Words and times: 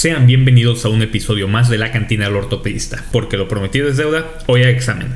Sean 0.00 0.26
bienvenidos 0.26 0.86
a 0.86 0.88
un 0.88 1.02
episodio 1.02 1.46
más 1.46 1.68
de 1.68 1.76
la 1.76 1.92
cantina 1.92 2.24
del 2.24 2.36
ortopedista, 2.36 3.04
porque 3.12 3.36
lo 3.36 3.48
prometido 3.48 3.86
es 3.86 3.98
deuda, 3.98 4.30
hoy 4.46 4.62
hay 4.62 4.72
examen. 4.72 5.08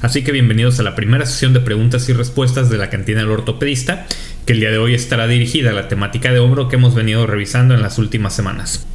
Así 0.00 0.24
que 0.24 0.32
bienvenidos 0.32 0.80
a 0.80 0.82
la 0.82 0.94
primera 0.94 1.26
sesión 1.26 1.52
de 1.52 1.60
preguntas 1.60 2.08
y 2.08 2.14
respuestas 2.14 2.70
de 2.70 2.78
la 2.78 2.88
cantina 2.88 3.20
del 3.20 3.28
ortopedista, 3.28 4.06
que 4.46 4.54
el 4.54 4.60
día 4.60 4.70
de 4.70 4.78
hoy 4.78 4.94
estará 4.94 5.26
dirigida 5.26 5.68
a 5.68 5.74
la 5.74 5.88
temática 5.88 6.32
de 6.32 6.38
hombro 6.38 6.70
que 6.70 6.76
hemos 6.76 6.94
venido 6.94 7.26
revisando 7.26 7.74
en 7.74 7.82
las 7.82 7.98
últimas 7.98 8.34
semanas. 8.34 8.86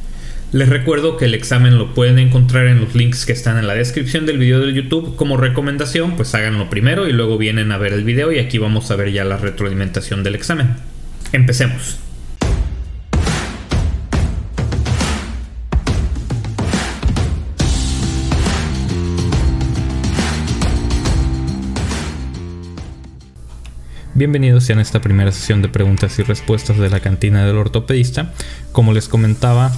Les 0.50 0.68
recuerdo 0.68 1.16
que 1.16 1.26
el 1.26 1.34
examen 1.34 1.78
lo 1.78 1.94
pueden 1.94 2.18
encontrar 2.18 2.66
en 2.66 2.80
los 2.80 2.96
links 2.96 3.24
que 3.24 3.32
están 3.32 3.56
en 3.56 3.68
la 3.68 3.74
descripción 3.74 4.26
del 4.26 4.38
video 4.38 4.58
de 4.66 4.72
YouTube. 4.72 5.14
Como 5.14 5.36
recomendación, 5.36 6.16
pues 6.16 6.34
háganlo 6.34 6.68
primero 6.68 7.06
y 7.06 7.12
luego 7.12 7.38
vienen 7.38 7.70
a 7.70 7.78
ver 7.78 7.92
el 7.92 8.02
video 8.02 8.32
y 8.32 8.40
aquí 8.40 8.58
vamos 8.58 8.90
a 8.90 8.96
ver 8.96 9.12
ya 9.12 9.24
la 9.24 9.36
retroalimentación 9.36 10.24
del 10.24 10.34
examen. 10.34 10.74
Empecemos. 11.30 12.00
Bienvenidos 24.16 24.64
sean 24.64 24.78
a 24.78 24.82
esta 24.82 25.02
primera 25.02 25.30
sesión 25.30 25.60
de 25.60 25.68
preguntas 25.68 26.18
y 26.18 26.22
respuestas 26.22 26.78
de 26.78 26.88
la 26.88 27.00
cantina 27.00 27.44
del 27.44 27.58
ortopedista. 27.58 28.32
Como 28.72 28.94
les 28.94 29.08
comentaba, 29.08 29.70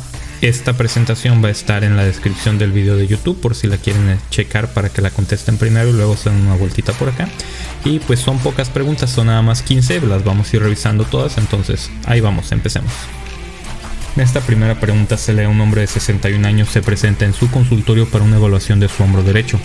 esta 0.42 0.74
presentación 0.74 1.42
va 1.42 1.48
a 1.48 1.50
estar 1.50 1.82
en 1.82 1.96
la 1.96 2.04
descripción 2.04 2.56
del 2.56 2.70
video 2.70 2.96
de 2.96 3.08
YouTube 3.08 3.40
por 3.40 3.56
si 3.56 3.66
la 3.66 3.78
quieren 3.78 4.16
checar 4.30 4.72
para 4.72 4.90
que 4.90 5.02
la 5.02 5.10
contesten 5.10 5.56
primero 5.56 5.88
y 5.88 5.92
luego 5.92 6.16
se 6.16 6.30
den 6.30 6.42
una 6.42 6.54
vueltita 6.54 6.92
por 6.92 7.08
acá. 7.08 7.28
Y 7.84 7.98
pues 7.98 8.20
son 8.20 8.38
pocas 8.38 8.70
preguntas, 8.70 9.10
son 9.10 9.26
nada 9.26 9.42
más 9.42 9.62
15, 9.62 10.02
las 10.02 10.22
vamos 10.22 10.52
a 10.52 10.56
ir 10.56 10.62
revisando 10.62 11.02
todas, 11.02 11.36
entonces 11.36 11.90
ahí 12.06 12.20
vamos, 12.20 12.52
empecemos. 12.52 12.92
Esta 14.18 14.40
primera 14.40 14.80
pregunta 14.80 15.16
se 15.16 15.32
lee 15.32 15.46
un 15.46 15.60
hombre 15.60 15.82
de 15.82 15.86
61 15.86 16.46
años 16.46 16.68
se 16.68 16.82
presenta 16.82 17.24
en 17.24 17.32
su 17.32 17.48
consultorio 17.52 18.08
para 18.08 18.24
una 18.24 18.36
evaluación 18.36 18.80
de 18.80 18.88
su 18.88 19.04
hombro 19.04 19.22
derecho. 19.22 19.60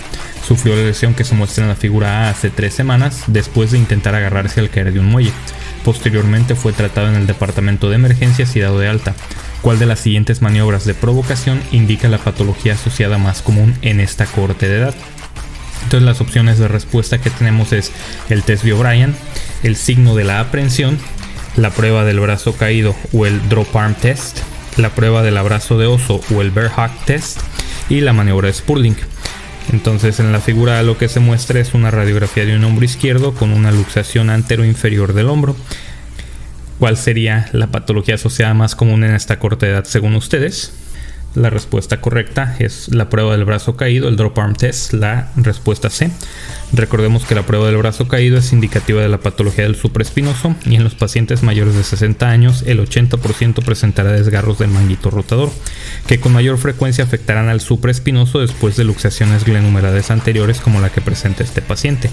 Sufrió 0.48 0.76
la 0.76 0.84
lesión 0.84 1.16
que 1.16 1.24
se 1.24 1.34
muestra 1.34 1.64
en 1.64 1.70
la 1.70 1.76
figura 1.76 2.28
A 2.28 2.30
hace 2.30 2.52
tres 2.52 2.76
semanas 2.76 3.24
después 3.26 3.72
de 3.72 3.80
intentar 3.80 4.14
agarrarse 4.14 4.60
al 4.60 4.70
caer 4.70 4.94
de 4.94 5.00
un 5.00 5.08
muelle. 5.08 5.32
Posteriormente 5.84 6.54
fue 6.54 6.72
tratado 6.72 7.08
en 7.08 7.16
el 7.16 7.26
departamento 7.26 7.90
de 7.90 7.96
emergencias 7.96 8.56
y 8.56 8.60
dado 8.60 8.78
de 8.78 8.88
alta. 8.88 9.16
¿Cuál 9.64 9.80
de 9.80 9.88
las 9.88 10.00
siguientes 10.00 10.44
maniobras 10.44 10.86
de 10.86 10.94
provocación 10.94 11.60
indica 11.72 12.08
la 12.08 12.20
patología 12.20 12.74
asociada 12.74 13.18
más 13.18 13.42
común 13.42 13.76
en 13.82 14.00
esta 14.00 14.28
corte 14.28 14.68
de 14.68 14.78
edad? 14.78 14.96
Entonces 15.84 16.06
las 16.06 16.22
opciones 16.22 16.60
de 16.60 16.68
respuesta 16.68 17.20
que 17.20 17.32
tenemos 17.32 17.74
es 17.74 17.92
el 18.30 18.44
test 18.44 18.64
de 18.64 18.74
O'Brien, 18.74 19.16
el 19.64 19.76
signo 19.76 20.16
de 20.16 20.26
la 20.26 20.40
aprehensión, 20.42 21.00
la 21.56 21.70
prueba 21.70 22.04
del 22.04 22.20
brazo 22.20 22.54
caído 22.54 22.96
o 23.12 23.26
el 23.26 23.48
drop 23.50 23.76
arm 23.76 23.96
test, 23.96 24.40
la 24.78 24.90
prueba 24.90 25.22
del 25.24 25.38
abrazo 25.38 25.78
de 25.78 25.86
oso 25.86 26.22
o 26.34 26.42
el 26.42 26.52
bear 26.52 26.72
hug 26.76 26.92
test 27.06 27.40
y 27.90 28.02
la 28.02 28.14
maniobra 28.14 28.48
de 28.48 28.54
Spurling. 28.54 28.96
Entonces 29.72 30.20
en 30.20 30.32
la 30.32 30.40
figura 30.40 30.82
lo 30.84 30.98
que 30.98 31.08
se 31.08 31.20
muestra 31.20 31.60
es 31.60 31.74
una 31.74 31.92
radiografía 31.92 32.46
de 32.46 32.56
un 32.56 32.64
hombro 32.64 32.86
izquierdo 32.86 33.34
con 33.34 33.52
una 33.52 33.72
luxación 33.72 34.30
antero-inferior 34.30 35.14
del 35.14 35.30
hombro. 35.30 35.56
¿Cuál 36.80 36.98
sería 36.98 37.50
la 37.54 37.68
patología 37.68 38.16
asociada 38.16 38.54
más 38.54 38.76
común 38.76 39.04
en 39.04 39.14
esta 39.14 39.40
corta 39.40 39.68
edad 39.68 39.86
según 39.86 40.16
ustedes? 40.16 40.74
La 41.36 41.50
respuesta 41.50 42.00
correcta 42.00 42.56
es 42.60 42.90
la 42.94 43.10
prueba 43.10 43.32
del 43.32 43.46
brazo 43.46 43.76
caído, 43.76 44.08
el 44.08 44.18
drop 44.18 44.38
arm 44.38 44.54
test, 44.54 44.94
la 44.94 45.32
respuesta 45.36 45.90
C. 45.90 46.12
Recordemos 46.74 47.26
que 47.26 47.34
la 47.34 47.42
prueba 47.44 47.66
del 47.66 47.78
brazo 47.78 48.08
caído 48.08 48.38
es 48.38 48.54
indicativa 48.54 49.02
de 49.02 49.10
la 49.10 49.18
patología 49.18 49.64
del 49.64 49.76
supraespinoso 49.76 50.56
y 50.66 50.76
en 50.76 50.84
los 50.84 50.94
pacientes 50.94 51.42
mayores 51.42 51.74
de 51.74 51.84
60 51.84 52.30
años 52.30 52.64
el 52.68 52.80
80% 52.80 53.64
presentará 53.64 54.12
desgarros 54.12 54.60
del 54.60 54.70
manguito 54.70 55.10
rotador, 55.10 55.50
que 56.06 56.20
con 56.20 56.34
mayor 56.34 56.60
frecuencia 56.60 57.04
afectarán 57.04 57.50
al 57.50 57.62
supraespinoso 57.62 58.40
después 58.40 58.76
de 58.76 58.84
luxaciones 58.84 59.44
glenumerales 59.44 60.12
anteriores 60.12 60.60
como 60.60 60.82
la 60.82 60.92
que 60.92 61.02
presenta 61.02 61.44
este 61.44 61.64
paciente. 61.64 62.12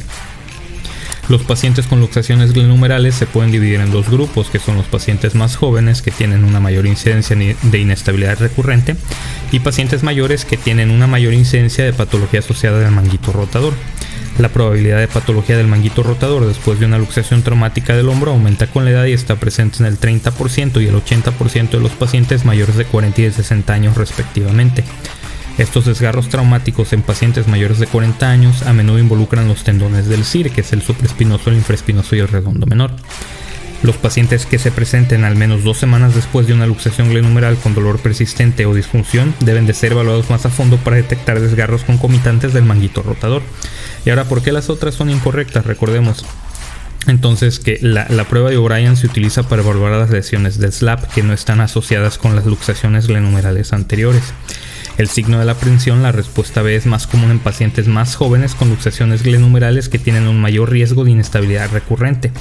Los 1.30 1.44
pacientes 1.44 1.86
con 1.86 2.00
luxaciones 2.00 2.52
glenumerales 2.52 3.14
se 3.14 3.24
pueden 3.24 3.52
dividir 3.52 3.78
en 3.78 3.92
dos 3.92 4.10
grupos, 4.10 4.50
que 4.50 4.58
son 4.58 4.76
los 4.76 4.86
pacientes 4.86 5.36
más 5.36 5.54
jóvenes 5.54 6.02
que 6.02 6.10
tienen 6.10 6.42
una 6.42 6.58
mayor 6.58 6.86
incidencia 6.86 7.36
de 7.36 7.78
inestabilidad 7.78 8.41
recurrente 8.41 8.96
y 9.52 9.60
pacientes 9.60 10.02
mayores 10.02 10.44
que 10.44 10.56
tienen 10.56 10.90
una 10.90 11.06
mayor 11.06 11.32
incidencia 11.32 11.84
de 11.84 11.92
patología 11.92 12.40
asociada 12.40 12.84
al 12.84 12.92
manguito 12.92 13.30
rotador. 13.30 13.74
La 14.40 14.48
probabilidad 14.48 14.98
de 14.98 15.06
patología 15.06 15.56
del 15.56 15.69
manguito 15.69 16.02
rotador 16.02 16.48
después 16.48 16.80
de 16.80 16.86
una 16.86 16.98
luxación 16.98 17.42
traumática 17.42 17.94
del 17.94 18.08
hombro 18.08 18.32
aumenta 18.32 18.66
con 18.66 18.84
la 18.84 18.90
edad 18.90 19.04
y 19.04 19.12
está 19.12 19.36
presente 19.36 19.76
en 19.78 19.86
el 19.86 20.00
30% 20.00 20.82
y 20.82 20.88
el 20.88 20.96
80% 20.96 21.70
de 21.70 21.80
los 21.80 21.92
pacientes 21.92 22.44
mayores 22.44 22.74
de 22.74 22.86
40 22.86 23.20
y 23.20 23.30
60 23.30 23.72
años 23.72 23.96
respectivamente. 23.96 24.82
Estos 25.60 25.84
desgarros 25.84 26.31
traumáticos 26.31 26.94
en 26.94 27.03
pacientes 27.03 27.47
mayores 27.47 27.78
de 27.78 27.87
40 27.87 28.31
años 28.31 28.62
a 28.62 28.72
menudo 28.72 28.98
involucran 28.98 29.47
los 29.47 29.62
tendones 29.62 30.09
del 30.09 30.25
CIR, 30.25 30.53
que 30.53 30.62
es 30.62 30.72
el 30.72 30.81
supraespinoso, 30.81 31.50
el 31.50 31.56
infraespinoso 31.56 32.16
y 32.16 32.21
el 32.21 32.28
redondo 32.28 32.65
menor. 32.66 32.93
Los 33.82 33.99
pacientes 33.99 34.47
que 34.47 34.59
se 34.59 34.72
presenten 34.72 35.22
al 35.22 35.37
menos 35.37 35.62
dos 35.62 35.76
semanas 35.76 36.15
después 36.15 36.47
de 36.47 36.54
una 36.54 36.66
luxación 36.66 37.10
glenumeral 37.10 37.59
con 37.59 37.75
dolor 37.75 37.99
persistente 37.99 38.65
o 38.65 38.72
disfunción 38.72 39.34
deben 39.41 39.66
de 39.66 39.75
ser 39.75 39.93
evaluados 39.93 40.31
más 40.31 40.47
a 40.47 40.49
fondo 40.49 40.78
para 40.78 40.97
detectar 40.97 41.38
desgarros 41.38 41.84
concomitantes 41.84 42.54
del 42.54 42.65
manguito 42.65 43.03
rotador. 43.03 43.43
Y 44.06 44.09
ahora, 44.09 44.25
¿por 44.25 44.41
qué 44.41 44.53
las 44.53 44.70
otras 44.70 44.94
son 44.94 45.10
incorrectas? 45.10 45.66
Recordemos, 45.66 46.25
entonces 47.06 47.60
que 47.60 47.78
la, 47.82 48.06
la, 48.09 48.25
prueba 48.25 48.49
de 48.49 48.56
O'Brien 48.56 48.97
se 48.97 49.09
utiliza 49.09 49.43
para 49.43 49.60
evaluar 49.60 49.93
las 49.93 50.09
lesiones 50.09 50.56
del 50.56 50.72
SLAP 50.72 51.12
que 51.12 51.22
no 51.22 51.34
están 51.34 51.60
asociadas 51.60 52.16
con 52.16 52.34
las 52.34 52.47
luxaciones 52.47 53.09
glenumerales 53.09 53.75
anteriores. 53.75 54.32
El 55.00 55.09
signo 55.09 55.38
de 55.38 55.47
la 55.47 55.53
aprensión, 55.53 56.03
la 56.03 56.12
respuesta 56.12 56.61
B 56.61 56.77
es 56.77 56.84
más 56.84 57.06
común 57.06 57.31
en 57.31 57.38
pacientes 57.38 57.88
más 57.88 58.16
jóvenes 58.16 58.55
con 58.55 58.69
luxaciones 58.69 59.22
glenumerales 59.22 59.88
que 59.88 59.99
tienen 59.99 60.28
un 60.28 60.38
mayor 60.38 60.71
riesgo 60.71 61.05
de 61.05 61.12
inestabilidad 61.12 61.72
recurrente. 61.72 62.33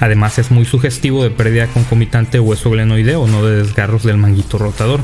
Además 0.00 0.38
es 0.38 0.50
muy 0.50 0.64
sugestivo 0.64 1.22
de 1.22 1.28
pérdida 1.28 1.66
concomitante 1.66 2.38
de 2.38 2.40
hueso 2.40 2.70
glenoideo, 2.70 3.26
no 3.26 3.44
de 3.44 3.56
desgarros 3.56 4.02
del 4.02 4.16
manguito 4.16 4.56
rotador. 4.56 5.02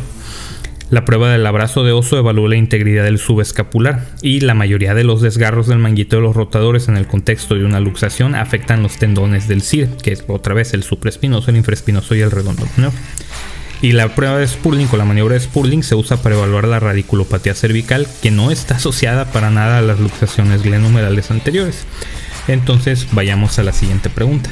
La 0.89 1.05
prueba 1.05 1.31
del 1.31 1.45
abrazo 1.45 1.85
de 1.85 1.93
oso 1.93 2.17
evalúa 2.17 2.49
la 2.49 2.57
integridad 2.57 3.05
del 3.05 3.19
subescapular 3.19 4.07
y 4.23 4.41
la 4.41 4.55
mayoría 4.55 4.95
de 4.95 5.05
los 5.05 5.21
desgarros 5.21 5.67
del 5.67 5.81
manguito 5.81 6.17
de 6.17 6.23
los 6.23 6.35
rotadores 6.35 6.89
en 6.89 6.97
el 6.97 7.07
contexto 7.07 7.57
de 7.57 7.67
una 7.67 7.81
luxación 7.81 8.35
afectan 8.35 8.83
los 8.83 8.97
tendones 8.97 9.49
del 9.49 9.61
CIR, 9.61 9.99
que 10.03 10.13
es 10.13 10.25
otra 10.29 10.55
vez 10.55 10.73
el 10.73 10.83
supraespinoso, 10.83 11.51
el 11.51 11.59
infraespinoso 11.59 12.15
y 12.15 12.23
el 12.23 12.31
redondo 12.31 12.67
menor. 12.79 12.93
Y 13.83 13.93
la 13.93 14.15
prueba 14.15 14.39
de 14.39 14.47
Spurling 14.47 14.89
o 14.93 14.97
la 14.97 15.05
maniobra 15.05 15.35
de 15.35 15.41
Spurling 15.41 15.83
se 15.83 15.97
usa 15.97 16.17
para 16.17 16.37
evaluar 16.37 16.69
la 16.69 16.79
radiculopatía 16.79 17.55
cervical 17.55 18.07
que 18.23 18.31
no 18.31 18.53
está 18.53 18.77
asociada 18.77 19.33
para 19.33 19.51
nada 19.51 19.79
a 19.79 19.83
las 19.83 19.99
luxaciones 19.99 20.63
glenumerales 20.63 21.33
anteriores. 21.33 21.85
Entonces 22.47 23.09
vayamos 23.11 23.59
a 23.59 23.65
la 23.65 23.73
siguiente 23.73 24.09
pregunta. 24.09 24.51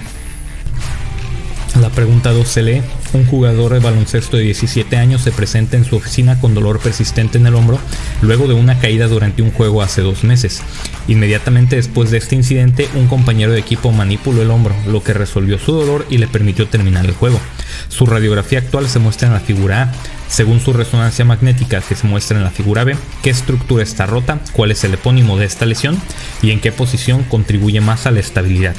La 1.81 1.91
pregunta 1.91 2.33
2 2.33 2.49
se 2.49 2.63
lee, 2.63 2.83
un 3.13 3.25
jugador 3.25 3.73
de 3.73 3.79
baloncesto 3.79 4.37
de 4.37 4.43
17 4.43 4.97
años 4.97 5.23
se 5.23 5.31
presenta 5.31 5.77
en 5.77 5.85
su 5.85 5.95
oficina 5.95 6.41
con 6.41 6.53
dolor 6.53 6.81
persistente 6.81 7.39
en 7.39 7.47
el 7.47 7.55
hombro 7.55 7.79
luego 8.23 8.49
de 8.49 8.55
una 8.55 8.81
caída 8.81 9.07
durante 9.07 9.43
un 9.43 9.53
juego 9.53 9.81
hace 9.81 10.03
dos 10.03 10.25
meses. 10.25 10.63
Inmediatamente 11.07 11.77
después 11.77 12.11
de 12.11 12.19
este 12.19 12.35
incidente, 12.35 12.89
un 12.97 13.07
compañero 13.07 13.53
de 13.53 13.61
equipo 13.61 13.93
manipuló 13.93 14.43
el 14.43 14.51
hombro, 14.51 14.75
lo 14.89 15.05
que 15.05 15.15
resolvió 15.15 15.59
su 15.59 15.73
dolor 15.73 16.07
y 16.11 16.19
le 16.19 16.27
permitió 16.27 16.67
terminar 16.67 17.07
el 17.07 17.13
juego. 17.13 17.41
Su 17.89 18.07
radiografía 18.07 18.59
actual 18.59 18.89
se 18.89 18.99
muestra 18.99 19.29
en 19.29 19.35
la 19.35 19.41
figura 19.41 19.83
A, 19.83 19.93
según 20.29 20.61
su 20.61 20.73
resonancia 20.73 21.25
magnética 21.25 21.81
que 21.81 21.95
se 21.95 22.07
muestra 22.07 22.39
en 22.39 22.45
la 22.45 22.51
figura 22.51 22.85
B, 22.85 22.97
qué 23.23 23.31
estructura 23.31 23.83
está 23.83 24.07
rota, 24.07 24.39
cuál 24.53 24.71
es 24.71 24.85
el 24.85 24.95
epónimo 24.95 25.37
de 25.37 25.47
esta 25.47 25.67
lesión 25.67 26.01
y 26.43 26.51
en 26.51 26.61
qué 26.61 26.73
posición 26.73 27.25
contribuye 27.25 27.81
más 27.81 28.07
a 28.07 28.11
la 28.11 28.21
estabilidad. 28.21 28.77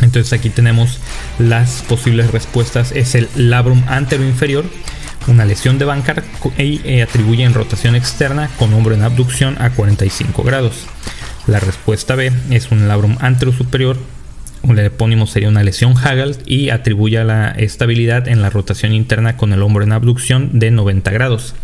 Entonces 0.00 0.32
aquí 0.32 0.50
tenemos 0.50 0.98
las 1.38 1.82
posibles 1.82 2.30
respuestas. 2.30 2.92
Es 2.92 3.14
el 3.14 3.28
labrum 3.34 3.82
anteroinferior, 3.88 4.64
una 5.26 5.44
lesión 5.44 5.78
de 5.78 5.84
Bankart 5.84 6.24
y 6.58 6.80
eh, 6.84 7.02
atribuye 7.02 7.44
en 7.44 7.54
rotación 7.54 7.96
externa 7.96 8.48
con 8.58 8.72
hombro 8.74 8.94
en 8.94 9.02
abducción 9.02 9.60
a 9.60 9.70
45 9.70 10.42
grados. 10.42 10.86
La 11.46 11.60
respuesta 11.60 12.14
B 12.14 12.32
es 12.50 12.70
un 12.70 12.88
labrum 12.88 13.16
anterosuperior 13.20 13.96
el 14.64 14.78
epónimo 14.78 15.26
sería 15.26 15.48
una 15.48 15.62
lesión 15.62 15.94
Hagel 15.96 16.36
y 16.46 16.70
atribuye 16.70 17.22
la 17.24 17.50
estabilidad 17.50 18.28
en 18.28 18.42
la 18.42 18.50
rotación 18.50 18.92
interna 18.92 19.36
con 19.36 19.52
el 19.52 19.62
hombro 19.62 19.84
en 19.84 19.92
abducción 19.92 20.58
de 20.58 20.70
90 20.70 21.10
grados. 21.10 21.54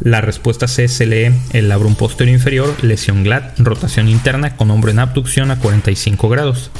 La 0.00 0.20
respuesta 0.20 0.66
C 0.66 0.88
se 0.88 1.06
lee 1.06 1.32
el 1.52 1.68
labrum 1.68 1.94
posterior 1.94 2.34
inferior, 2.34 2.74
lesión 2.82 3.22
GLAD, 3.22 3.58
rotación 3.58 4.08
interna 4.08 4.56
con 4.56 4.70
hombro 4.70 4.90
en 4.90 4.98
abducción 4.98 5.50
a 5.50 5.58
45 5.58 6.28
grados. 6.28 6.70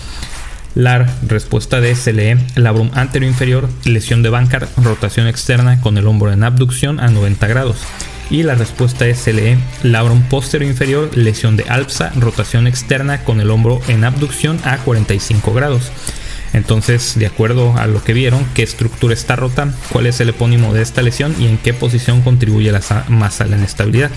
La 0.75 1.07
respuesta 1.29 1.81
D 1.81 1.95
se 1.95 2.13
lee 2.13 2.37
labrum 2.57 2.91
anterior 2.95 3.31
inferior, 3.31 3.69
lesión 3.85 4.23
de 4.23 4.31
Bankart, 4.31 4.71
rotación 4.79 5.29
externa 5.29 5.81
con 5.81 5.99
el 5.99 6.07
hombro 6.07 6.33
en 6.33 6.43
abducción 6.43 6.99
a 6.99 7.11
90 7.11 7.47
grados. 7.47 7.77
Y 8.33 8.45
la 8.45 8.55
respuesta 8.55 9.07
es 9.07 9.27
lee 9.27 9.59
labrum 9.83 10.23
posterior 10.23 10.71
inferior, 10.71 11.15
lesión 11.15 11.59
de 11.59 11.65
alpsa, 11.65 12.11
rotación 12.17 12.67
externa 12.67 13.25
con 13.25 13.43
el 13.43 13.51
hombro 13.51 13.83
en 13.89 14.05
abducción 14.05 14.59
a 14.65 14.79
45 14.79 15.53
grados. 15.53 15.93
Entonces, 16.55 17.19
de 17.19 17.27
acuerdo 17.27 17.77
a 17.77 17.87
lo 17.87 18.03
que 18.03 18.15
vieron, 18.15 18.47
qué 18.55 18.63
estructura 18.63 19.13
está 19.13 19.37
rota, 19.37 19.75
cuál 19.91 20.07
es 20.07 20.19
el 20.21 20.31
epónimo 20.31 20.73
de 20.73 20.81
esta 20.81 21.03
lesión 21.03 21.37
y 21.39 21.47
en 21.47 21.59
qué 21.59 21.75
posición 21.75 22.23
contribuye 22.23 22.73
más 23.09 23.43
a 23.43 23.45
la 23.45 23.59
inestabilidad. 23.59 24.11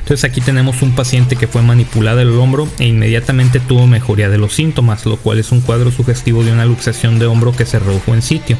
Entonces 0.00 0.24
aquí 0.24 0.40
tenemos 0.40 0.82
un 0.82 0.94
paciente 0.94 1.36
que 1.36 1.46
fue 1.46 1.62
manipulado 1.62 2.20
el 2.20 2.30
hombro 2.30 2.68
e 2.78 2.86
inmediatamente 2.86 3.60
tuvo 3.60 3.86
mejoría 3.86 4.28
de 4.28 4.38
los 4.38 4.54
síntomas, 4.54 5.06
lo 5.06 5.16
cual 5.16 5.38
es 5.38 5.52
un 5.52 5.60
cuadro 5.60 5.90
sugestivo 5.90 6.42
de 6.42 6.52
una 6.52 6.64
luxación 6.64 7.18
de 7.18 7.26
hombro 7.26 7.52
que 7.52 7.66
se 7.66 7.78
redujo 7.78 8.14
en 8.14 8.22
sitio. 8.22 8.56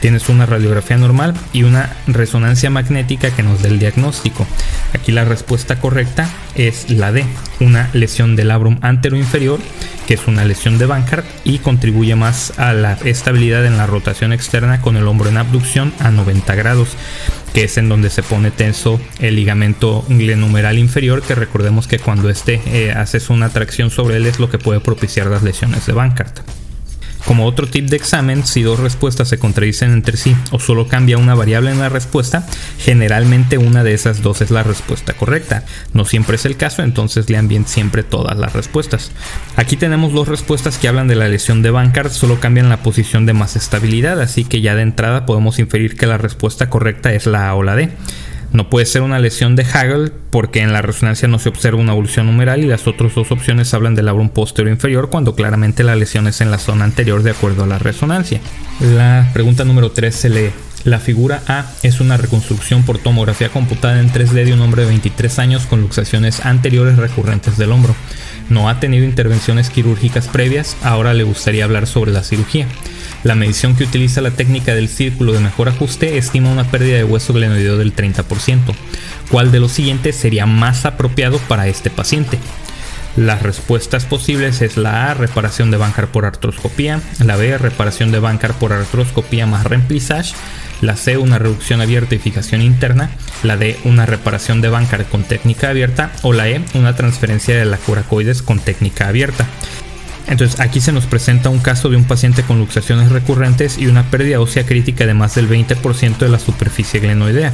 Tienes 0.00 0.28
una 0.28 0.46
radiografía 0.46 0.96
normal 0.96 1.34
y 1.52 1.62
una 1.62 1.96
resonancia 2.06 2.70
magnética 2.70 3.30
que 3.30 3.42
nos 3.42 3.62
da 3.62 3.68
el 3.68 3.78
diagnóstico. 3.78 4.46
Aquí 4.92 5.12
la 5.12 5.24
respuesta 5.24 5.80
correcta 5.80 6.28
es 6.54 6.90
la 6.90 7.12
D, 7.12 7.24
una 7.60 7.88
lesión 7.92 8.36
del 8.36 8.48
labrum 8.48 8.78
inferior, 9.12 9.60
que 10.06 10.14
es 10.14 10.26
una 10.26 10.44
lesión 10.44 10.78
de 10.78 10.86
Bankart 10.86 11.24
y 11.44 11.58
contribuye 11.58 12.16
más 12.16 12.58
a 12.58 12.72
la 12.72 12.94
estabilidad 13.04 13.64
en 13.64 13.76
la 13.76 13.86
rotación 13.86 14.32
externa 14.32 14.80
con 14.80 14.96
el 14.96 15.06
hombro 15.06 15.28
en 15.28 15.38
abducción 15.38 15.92
a 16.00 16.10
90 16.10 16.54
grados 16.54 16.96
que 17.54 17.64
es 17.64 17.76
en 17.78 17.88
donde 17.88 18.10
se 18.10 18.22
pone 18.22 18.50
tenso 18.50 19.00
el 19.18 19.36
ligamento 19.36 20.04
glenumeral 20.08 20.78
inferior, 20.78 21.22
que 21.22 21.34
recordemos 21.34 21.86
que 21.86 21.98
cuando 21.98 22.30
este 22.30 22.60
eh, 22.66 22.92
haces 22.92 23.30
una 23.30 23.48
tracción 23.50 23.90
sobre 23.90 24.16
él 24.16 24.26
es 24.26 24.38
lo 24.38 24.50
que 24.50 24.58
puede 24.58 24.80
propiciar 24.80 25.26
las 25.26 25.42
lesiones 25.42 25.86
de 25.86 25.92
Bankart. 25.92 26.61
Como 27.26 27.46
otro 27.46 27.68
tip 27.68 27.88
de 27.88 27.96
examen, 27.96 28.44
si 28.44 28.62
dos 28.62 28.80
respuestas 28.80 29.28
se 29.28 29.38
contradicen 29.38 29.92
entre 29.92 30.16
sí 30.16 30.36
o 30.50 30.58
solo 30.58 30.88
cambia 30.88 31.18
una 31.18 31.34
variable 31.34 31.70
en 31.70 31.78
la 31.78 31.88
respuesta, 31.88 32.46
generalmente 32.78 33.58
una 33.58 33.84
de 33.84 33.94
esas 33.94 34.22
dos 34.22 34.40
es 34.40 34.50
la 34.50 34.62
respuesta 34.62 35.12
correcta. 35.14 35.64
No 35.92 36.04
siempre 36.04 36.36
es 36.36 36.44
el 36.44 36.56
caso, 36.56 36.82
entonces 36.82 37.30
lean 37.30 37.48
bien 37.48 37.66
siempre 37.66 38.02
todas 38.02 38.36
las 38.36 38.52
respuestas. 38.52 39.12
Aquí 39.56 39.76
tenemos 39.76 40.12
dos 40.12 40.28
respuestas 40.28 40.78
que 40.78 40.88
hablan 40.88 41.08
de 41.08 41.14
la 41.14 41.28
lesión 41.28 41.62
de 41.62 41.70
Bankart, 41.70 42.10
solo 42.10 42.40
cambian 42.40 42.68
la 42.68 42.82
posición 42.82 43.24
de 43.24 43.34
más 43.34 43.56
estabilidad, 43.56 44.20
así 44.20 44.44
que 44.44 44.60
ya 44.60 44.74
de 44.74 44.82
entrada 44.82 45.24
podemos 45.24 45.58
inferir 45.58 45.96
que 45.96 46.06
la 46.06 46.18
respuesta 46.18 46.70
correcta 46.70 47.12
es 47.12 47.26
la 47.26 47.48
A 47.48 47.54
o 47.54 47.62
la 47.62 47.76
D. 47.76 47.90
No 48.52 48.68
puede 48.68 48.86
ser 48.86 49.02
una 49.02 49.18
lesión 49.18 49.56
de 49.56 49.62
Hagel 49.62 50.12
porque 50.30 50.60
en 50.60 50.72
la 50.72 50.82
resonancia 50.82 51.26
no 51.26 51.38
se 51.38 51.48
observa 51.48 51.80
una 51.80 51.92
evolución 51.92 52.26
numeral 52.26 52.62
y 52.62 52.66
las 52.66 52.86
otras 52.86 53.14
dos 53.14 53.30
opciones 53.32 53.72
hablan 53.72 53.94
del 53.94 54.06
labrum 54.06 54.28
posterior 54.28 54.72
inferior 54.72 55.08
cuando 55.08 55.34
claramente 55.34 55.84
la 55.84 55.96
lesión 55.96 56.26
es 56.26 56.40
en 56.40 56.50
la 56.50 56.58
zona 56.58 56.84
anterior 56.84 57.22
de 57.22 57.30
acuerdo 57.30 57.64
a 57.64 57.66
la 57.66 57.78
resonancia. 57.78 58.40
La 58.80 59.30
pregunta 59.32 59.64
número 59.64 59.90
3 59.90 60.14
se 60.14 60.28
lee. 60.28 60.50
La 60.84 60.98
figura 60.98 61.42
A 61.46 61.66
es 61.84 62.00
una 62.00 62.16
reconstrucción 62.16 62.82
por 62.82 62.98
tomografía 62.98 63.50
computada 63.50 64.00
en 64.00 64.10
3D 64.10 64.44
de 64.44 64.52
un 64.52 64.60
hombre 64.60 64.82
de 64.82 64.88
23 64.88 65.38
años 65.38 65.66
con 65.66 65.80
luxaciones 65.80 66.44
anteriores 66.44 66.96
recurrentes 66.96 67.56
del 67.56 67.70
hombro. 67.70 67.94
No 68.48 68.68
ha 68.68 68.80
tenido 68.80 69.04
intervenciones 69.04 69.70
quirúrgicas 69.70 70.26
previas, 70.26 70.76
ahora 70.82 71.14
le 71.14 71.22
gustaría 71.22 71.64
hablar 71.64 71.86
sobre 71.86 72.10
la 72.10 72.24
cirugía. 72.24 72.66
La 73.24 73.36
medición 73.36 73.76
que 73.76 73.84
utiliza 73.84 74.20
la 74.20 74.32
técnica 74.32 74.74
del 74.74 74.88
círculo 74.88 75.32
de 75.32 75.40
mejor 75.40 75.68
ajuste 75.68 76.18
estima 76.18 76.50
una 76.50 76.64
pérdida 76.64 76.96
de 76.96 77.04
hueso 77.04 77.32
glenoideo 77.32 77.76
del 77.76 77.94
30%. 77.94 78.74
¿Cuál 79.30 79.52
de 79.52 79.60
los 79.60 79.70
siguientes 79.70 80.16
sería 80.16 80.46
más 80.46 80.84
apropiado 80.86 81.38
para 81.38 81.68
este 81.68 81.88
paciente? 81.88 82.38
Las 83.16 83.42
respuestas 83.42 84.06
posibles 84.06 84.62
es 84.62 84.76
la 84.78 85.10
A, 85.10 85.14
reparación 85.14 85.70
de 85.70 85.76
Bankart 85.76 86.10
por 86.10 86.24
artroscopía, 86.24 87.00
la 87.22 87.36
B, 87.36 87.58
reparación 87.58 88.10
de 88.10 88.18
Bankart 88.18 88.56
por 88.56 88.72
artroscopía 88.72 89.46
más 89.46 89.64
remplissage, 89.64 90.34
la 90.80 90.96
C, 90.96 91.18
una 91.18 91.38
reducción 91.38 91.82
abierta 91.82 92.14
y 92.14 92.18
fijación 92.18 92.62
interna, 92.62 93.10
la 93.42 93.58
D, 93.58 93.78
una 93.84 94.06
reparación 94.06 94.62
de 94.62 94.70
Bankart 94.70 95.08
con 95.10 95.24
técnica 95.24 95.68
abierta 95.68 96.10
o 96.22 96.32
la 96.32 96.48
E, 96.48 96.62
una 96.74 96.96
transferencia 96.96 97.56
de 97.56 97.66
la 97.66 97.76
coracoides 97.76 98.40
con 98.40 98.58
técnica 98.58 99.08
abierta. 99.08 99.46
Entonces 100.28 100.60
aquí 100.60 100.80
se 100.80 100.92
nos 100.92 101.06
presenta 101.06 101.48
un 101.48 101.58
caso 101.58 101.88
de 101.88 101.96
un 101.96 102.04
paciente 102.04 102.42
con 102.42 102.58
luxaciones 102.58 103.10
recurrentes 103.10 103.78
y 103.78 103.86
una 103.86 104.10
pérdida 104.10 104.40
ósea 104.40 104.64
crítica 104.64 105.06
de 105.06 105.14
más 105.14 105.34
del 105.34 105.48
20% 105.48 106.18
de 106.18 106.28
la 106.28 106.38
superficie 106.38 107.00
glenoidea. 107.00 107.52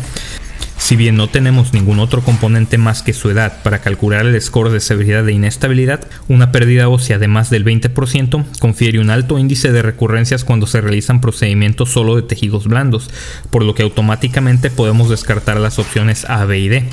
Si 0.78 0.96
bien 0.96 1.16
no 1.16 1.28
tenemos 1.28 1.74
ningún 1.74 1.98
otro 1.98 2.22
componente 2.22 2.78
más 2.78 3.02
que 3.02 3.12
su 3.12 3.28
edad 3.28 3.62
para 3.62 3.80
calcular 3.80 4.24
el 4.24 4.40
score 4.40 4.70
de 4.70 4.80
severidad 4.80 5.24
de 5.24 5.32
inestabilidad, 5.32 6.06
una 6.28 6.50
pérdida 6.50 6.88
ósea 6.88 7.18
de 7.18 7.28
más 7.28 7.50
del 7.50 7.64
20% 7.64 8.46
confiere 8.58 9.00
un 9.00 9.10
alto 9.10 9.38
índice 9.38 9.70
de 9.72 9.82
recurrencias 9.82 10.44
cuando 10.44 10.66
se 10.66 10.80
realizan 10.80 11.20
procedimientos 11.20 11.90
solo 11.90 12.16
de 12.16 12.22
tejidos 12.22 12.68
blandos, 12.68 13.10
por 13.50 13.64
lo 13.64 13.74
que 13.74 13.82
automáticamente 13.82 14.70
podemos 14.70 15.10
descartar 15.10 15.58
las 15.58 15.78
opciones 15.78 16.24
A, 16.24 16.44
B 16.46 16.58
y 16.58 16.68
D. 16.68 16.84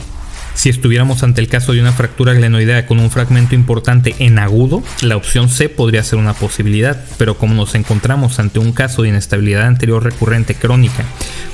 Si 0.55 0.69
estuviéramos 0.69 1.21
ante 1.21 1.41
el 1.41 1.47
caso 1.47 1.73
de 1.73 1.81
una 1.81 1.91
fractura 1.91 2.33
glenoidea 2.33 2.87
con 2.87 2.99
un 2.99 3.11
fragmento 3.11 3.53
importante 3.53 4.15
en 4.19 4.39
agudo, 4.39 4.83
la 5.01 5.17
opción 5.17 5.49
C 5.49 5.69
podría 5.69 6.03
ser 6.03 6.17
una 6.17 6.33
posibilidad, 6.33 7.03
pero 7.17 7.37
como 7.37 7.53
nos 7.53 7.75
encontramos 7.75 8.39
ante 8.39 8.59
un 8.59 8.71
caso 8.71 9.03
de 9.03 9.09
inestabilidad 9.09 9.67
anterior 9.67 10.03
recurrente 10.03 10.55
crónica 10.55 11.03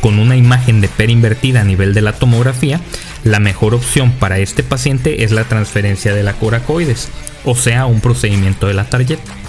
con 0.01 0.19
una 0.19 0.38
imagen 0.38 0.80
de 0.80 0.89
invertida 1.09 1.62
a 1.62 1.65
nivel 1.65 1.94
de 1.94 2.01
la 2.01 2.13
tomografía, 2.13 2.80
la 3.24 3.39
mejor 3.39 3.74
opción 3.74 4.12
para 4.12 4.38
este 4.38 4.63
paciente 4.63 5.24
es 5.24 5.31
la 5.31 5.45
transferencia 5.45 6.13
de 6.13 6.24
la 6.24 6.33
coracoides, 6.33 7.09
o 7.44 7.56
sea, 7.56 7.88
un 7.88 8.01
procedimiento 8.01 8.68
de 8.68 8.75
la 8.75 8.86
tarjeta. 8.86 9.40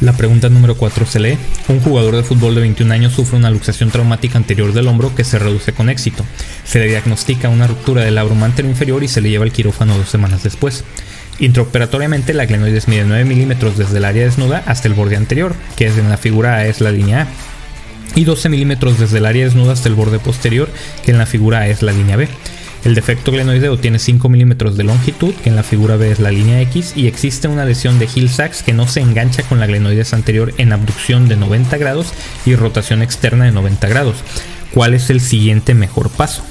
La 0.00 0.12
pregunta 0.12 0.48
número 0.48 0.76
4 0.76 1.06
se 1.06 1.18
lee. 1.18 1.38
Un 1.66 1.80
jugador 1.80 2.14
de 2.14 2.22
fútbol 2.22 2.54
de 2.54 2.60
21 2.60 2.94
años 2.94 3.14
sufre 3.14 3.36
una 3.36 3.50
luxación 3.50 3.90
traumática 3.90 4.38
anterior 4.38 4.72
del 4.72 4.86
hombro 4.86 5.12
que 5.12 5.24
se 5.24 5.40
reduce 5.40 5.72
con 5.72 5.90
éxito. 5.90 6.24
Se 6.64 6.78
le 6.78 6.86
diagnostica 6.86 7.48
una 7.48 7.66
ruptura 7.66 8.04
del 8.04 8.14
labrum 8.14 8.44
anterior 8.44 8.70
inferior 8.70 9.02
y 9.02 9.08
se 9.08 9.20
le 9.20 9.30
lleva 9.30 9.44
al 9.44 9.50
quirófano 9.50 9.98
dos 9.98 10.08
semanas 10.08 10.44
después. 10.44 10.84
Intraoperatoriamente 11.40 12.32
la 12.32 12.46
glenoides 12.46 12.86
mide 12.86 13.04
9 13.04 13.24
milímetros 13.24 13.76
desde 13.76 13.98
el 13.98 14.04
área 14.04 14.24
desnuda 14.24 14.62
hasta 14.66 14.86
el 14.86 14.94
borde 14.94 15.16
anterior, 15.16 15.54
que 15.76 15.86
es 15.86 15.98
en 15.98 16.08
la 16.08 16.16
figura 16.16 16.54
A 16.54 16.66
es 16.66 16.80
la 16.80 16.92
línea 16.92 17.22
A, 17.22 17.26
y 18.14 18.24
12 18.24 18.48
milímetros 18.48 19.00
desde 19.00 19.18
el 19.18 19.26
área 19.26 19.44
desnuda 19.44 19.72
hasta 19.72 19.88
el 19.88 19.96
borde 19.96 20.20
posterior, 20.20 20.68
que 21.04 21.10
en 21.10 21.18
la 21.18 21.26
figura 21.26 21.58
A 21.58 21.68
es 21.68 21.82
la 21.82 21.92
línea 21.92 22.16
B. 22.16 22.28
El 22.88 22.94
defecto 22.94 23.32
glenoideo 23.32 23.78
tiene 23.78 23.98
5 23.98 24.30
milímetros 24.30 24.78
de 24.78 24.84
longitud, 24.84 25.34
que 25.34 25.50
en 25.50 25.56
la 25.56 25.62
figura 25.62 25.96
B 25.96 26.10
es 26.10 26.20
la 26.20 26.30
línea 26.30 26.62
X, 26.62 26.94
y 26.96 27.06
existe 27.06 27.46
una 27.46 27.66
lesión 27.66 27.98
de 27.98 28.08
Hill-Sachs 28.12 28.62
que 28.62 28.72
no 28.72 28.88
se 28.88 29.00
engancha 29.00 29.42
con 29.42 29.60
la 29.60 29.66
glenoides 29.66 30.14
anterior 30.14 30.54
en 30.56 30.72
abducción 30.72 31.28
de 31.28 31.36
90 31.36 31.76
grados 31.76 32.14
y 32.46 32.54
rotación 32.54 33.02
externa 33.02 33.44
de 33.44 33.52
90 33.52 33.88
grados. 33.88 34.16
¿Cuál 34.72 34.94
es 34.94 35.10
el 35.10 35.20
siguiente 35.20 35.74
mejor 35.74 36.08
paso? 36.08 36.42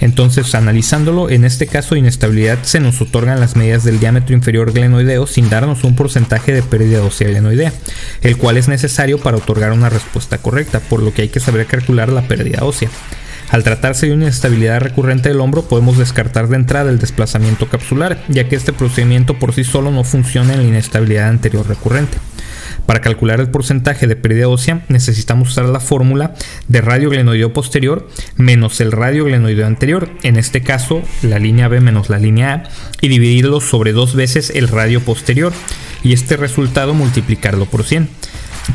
Entonces, 0.00 0.54
analizándolo, 0.54 1.28
en 1.28 1.44
este 1.44 1.66
caso 1.66 1.96
inestabilidad 1.96 2.60
se 2.62 2.78
nos 2.78 3.00
otorgan 3.00 3.40
las 3.40 3.56
medidas 3.56 3.82
del 3.82 3.98
diámetro 3.98 4.36
inferior 4.36 4.72
glenoideo 4.72 5.26
sin 5.26 5.50
darnos 5.50 5.82
un 5.82 5.96
porcentaje 5.96 6.52
de 6.52 6.62
pérdida 6.62 7.02
ósea 7.02 7.26
glenoidea, 7.26 7.72
el 8.20 8.36
cual 8.36 8.58
es 8.58 8.68
necesario 8.68 9.18
para 9.18 9.38
otorgar 9.38 9.72
una 9.72 9.90
respuesta 9.90 10.38
correcta, 10.38 10.78
por 10.78 11.02
lo 11.02 11.12
que 11.12 11.22
hay 11.22 11.30
que 11.30 11.40
saber 11.40 11.66
calcular 11.66 12.10
la 12.10 12.28
pérdida 12.28 12.64
ósea. 12.64 12.90
Al 13.52 13.64
tratarse 13.64 14.06
de 14.06 14.14
una 14.14 14.24
inestabilidad 14.24 14.80
recurrente 14.80 15.28
del 15.28 15.40
hombro, 15.40 15.68
podemos 15.68 15.98
descartar 15.98 16.48
de 16.48 16.56
entrada 16.56 16.90
el 16.90 16.98
desplazamiento 16.98 17.68
capsular, 17.68 18.24
ya 18.28 18.48
que 18.48 18.56
este 18.56 18.72
procedimiento 18.72 19.38
por 19.38 19.52
sí 19.52 19.62
solo 19.62 19.90
no 19.90 20.04
funciona 20.04 20.54
en 20.54 20.62
la 20.62 20.68
inestabilidad 20.68 21.28
anterior 21.28 21.68
recurrente. 21.68 22.16
Para 22.86 23.02
calcular 23.02 23.40
el 23.40 23.50
porcentaje 23.50 24.06
de 24.06 24.16
pérdida 24.16 24.48
ósea 24.48 24.86
necesitamos 24.88 25.50
usar 25.50 25.66
la 25.66 25.80
fórmula 25.80 26.32
de 26.68 26.80
radio 26.80 27.10
glenoideo 27.10 27.52
posterior 27.52 28.08
menos 28.36 28.80
el 28.80 28.90
radio 28.90 29.26
glenoideo 29.26 29.66
anterior, 29.66 30.08
en 30.22 30.36
este 30.36 30.62
caso 30.62 31.02
la 31.20 31.38
línea 31.38 31.68
B 31.68 31.80
menos 31.80 32.08
la 32.08 32.18
línea 32.18 32.54
A, 32.54 32.62
y 33.02 33.08
dividirlo 33.08 33.60
sobre 33.60 33.92
dos 33.92 34.16
veces 34.16 34.50
el 34.54 34.68
radio 34.68 35.02
posterior, 35.02 35.52
y 36.02 36.14
este 36.14 36.38
resultado 36.38 36.94
multiplicarlo 36.94 37.66
por 37.66 37.84
100. 37.84 38.08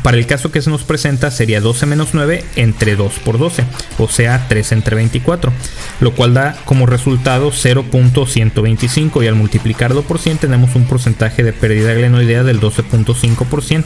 Para 0.02 0.16
el 0.16 0.26
caso 0.26 0.52
que 0.52 0.62
se 0.62 0.70
nos 0.70 0.84
presenta 0.84 1.30
sería 1.30 1.60
12 1.60 1.86
menos 1.86 2.10
9 2.12 2.44
entre 2.56 2.94
2 2.94 3.12
por 3.24 3.38
12, 3.38 3.64
o 3.98 4.08
sea 4.08 4.46
3 4.48 4.72
entre 4.72 4.96
24, 4.96 5.52
lo 6.00 6.14
cual 6.14 6.34
da 6.34 6.56
como 6.64 6.86
resultado 6.86 7.50
0.125 7.50 9.24
y 9.24 9.26
al 9.26 9.34
multiplicarlo 9.34 10.02
por 10.02 10.18
100 10.18 10.38
tenemos 10.38 10.74
un 10.74 10.84
porcentaje 10.84 11.42
de 11.42 11.52
pérdida 11.52 11.94
glenoidea 11.94 12.44
del 12.44 12.60
12.5%. 12.60 13.84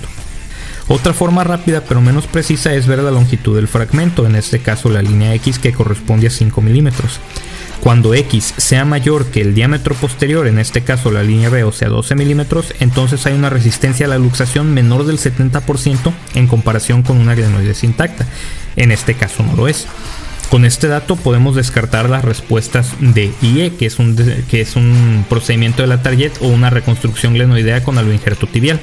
Otra 0.88 1.14
forma 1.14 1.44
rápida 1.44 1.82
pero 1.88 2.00
menos 2.00 2.26
precisa 2.26 2.75
es 2.75 2.87
ver 2.87 2.99
la 2.99 3.12
longitud 3.12 3.54
del 3.54 3.68
fragmento, 3.68 4.26
en 4.26 4.35
este 4.35 4.59
caso 4.59 4.88
la 4.90 5.02
línea 5.02 5.35
X 5.35 5.59
que 5.59 5.73
corresponde 5.73 6.26
a 6.26 6.30
5 6.30 6.61
milímetros. 6.61 7.21
Cuando 7.83 8.15
X 8.15 8.55
sea 8.59 8.85
mayor 8.85 9.27
que 9.33 9.41
el 9.41 9.57
diámetro 9.57 9.97
posterior, 9.97 10.47
en 10.47 10.61
este 10.61 10.83
caso 10.83 11.11
la 11.11 11.25
línea 11.25 11.49
B, 11.49 11.65
o 11.65 11.73
sea 11.73 11.89
12 11.89 12.15
milímetros, 12.15 12.73
entonces 12.79 13.27
hay 13.27 13.35
una 13.35 13.51
resistencia 13.51 14.07
a 14.07 14.09
la 14.09 14.19
luxación 14.19 14.73
menor 14.73 15.05
del 15.05 15.19
70% 15.19 16.12
en 16.37 16.47
comparación 16.47 17.03
con 17.03 17.17
una 17.19 17.35
glenoides 17.35 17.83
intacta. 17.83 18.25
En 18.77 18.93
este 18.93 19.15
caso 19.15 19.43
no 19.43 19.57
lo 19.57 19.67
es. 19.67 19.89
Con 20.49 20.65
este 20.65 20.87
dato 20.87 21.17
podemos 21.17 21.57
descartar 21.57 22.09
las 22.09 22.25
respuestas 22.25 22.93
de 23.01 23.33
IE, 23.43 23.75
que 23.75 23.87
es 23.87 23.99
un, 23.99 24.15
que 24.49 24.61
es 24.61 24.77
un 24.77 25.27
procedimiento 25.29 25.83
de 25.83 25.89
la 25.89 26.03
target 26.03 26.31
o 26.41 26.47
una 26.47 26.71
reconstrucción 26.71 27.35
glenoidea 27.35 27.83
con 27.83 27.99
injerto 28.12 28.47
tibial 28.47 28.79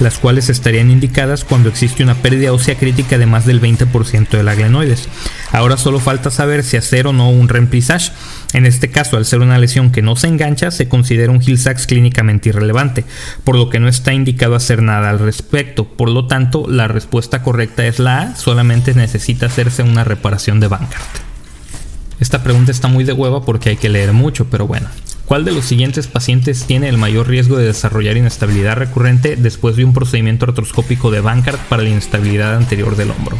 las 0.00 0.18
cuales 0.18 0.48
estarían 0.48 0.90
indicadas 0.90 1.44
cuando 1.44 1.68
existe 1.68 2.02
una 2.02 2.14
pérdida 2.14 2.52
ósea 2.52 2.76
crítica 2.76 3.18
de 3.18 3.26
más 3.26 3.46
del 3.46 3.60
20% 3.60 4.28
de 4.30 4.42
la 4.42 4.54
glenoides. 4.54 5.08
Ahora 5.52 5.76
solo 5.76 5.98
falta 5.98 6.30
saber 6.30 6.62
si 6.62 6.76
hacer 6.76 7.06
o 7.06 7.12
no 7.12 7.30
un 7.30 7.48
remplissage, 7.48 8.12
En 8.54 8.64
este 8.64 8.88
caso, 8.90 9.18
al 9.18 9.26
ser 9.26 9.40
una 9.40 9.58
lesión 9.58 9.90
que 9.90 10.00
no 10.00 10.16
se 10.16 10.26
engancha, 10.26 10.70
se 10.70 10.88
considera 10.88 11.30
un 11.30 11.42
Hill 11.44 11.58
Sachs 11.58 11.86
clínicamente 11.86 12.48
irrelevante, 12.48 13.04
por 13.44 13.56
lo 13.56 13.68
que 13.68 13.78
no 13.78 13.88
está 13.88 14.14
indicado 14.14 14.54
hacer 14.54 14.82
nada 14.82 15.10
al 15.10 15.18
respecto. 15.18 15.84
Por 15.84 16.08
lo 16.08 16.26
tanto, 16.26 16.64
la 16.66 16.88
respuesta 16.88 17.42
correcta 17.42 17.86
es 17.86 17.98
la 17.98 18.22
A, 18.22 18.36
solamente 18.36 18.94
necesita 18.94 19.46
hacerse 19.46 19.82
una 19.82 20.02
reparación 20.02 20.60
de 20.60 20.68
Bankart. 20.68 21.28
Esta 22.20 22.42
pregunta 22.42 22.72
está 22.72 22.88
muy 22.88 23.04
de 23.04 23.12
hueva 23.12 23.44
porque 23.44 23.70
hay 23.70 23.76
que 23.76 23.88
leer 23.90 24.12
mucho, 24.12 24.46
pero 24.46 24.66
bueno. 24.66 24.88
¿Cuál 25.28 25.44
de 25.44 25.52
los 25.52 25.66
siguientes 25.66 26.06
pacientes 26.06 26.64
tiene 26.64 26.88
el 26.88 26.96
mayor 26.96 27.28
riesgo 27.28 27.58
de 27.58 27.66
desarrollar 27.66 28.16
inestabilidad 28.16 28.78
recurrente 28.78 29.36
después 29.36 29.76
de 29.76 29.84
un 29.84 29.92
procedimiento 29.92 30.46
artroscópico 30.46 31.10
de 31.10 31.20
Bankart 31.20 31.60
para 31.68 31.82
la 31.82 31.90
inestabilidad 31.90 32.56
anterior 32.56 32.96
del 32.96 33.10
hombro? 33.10 33.36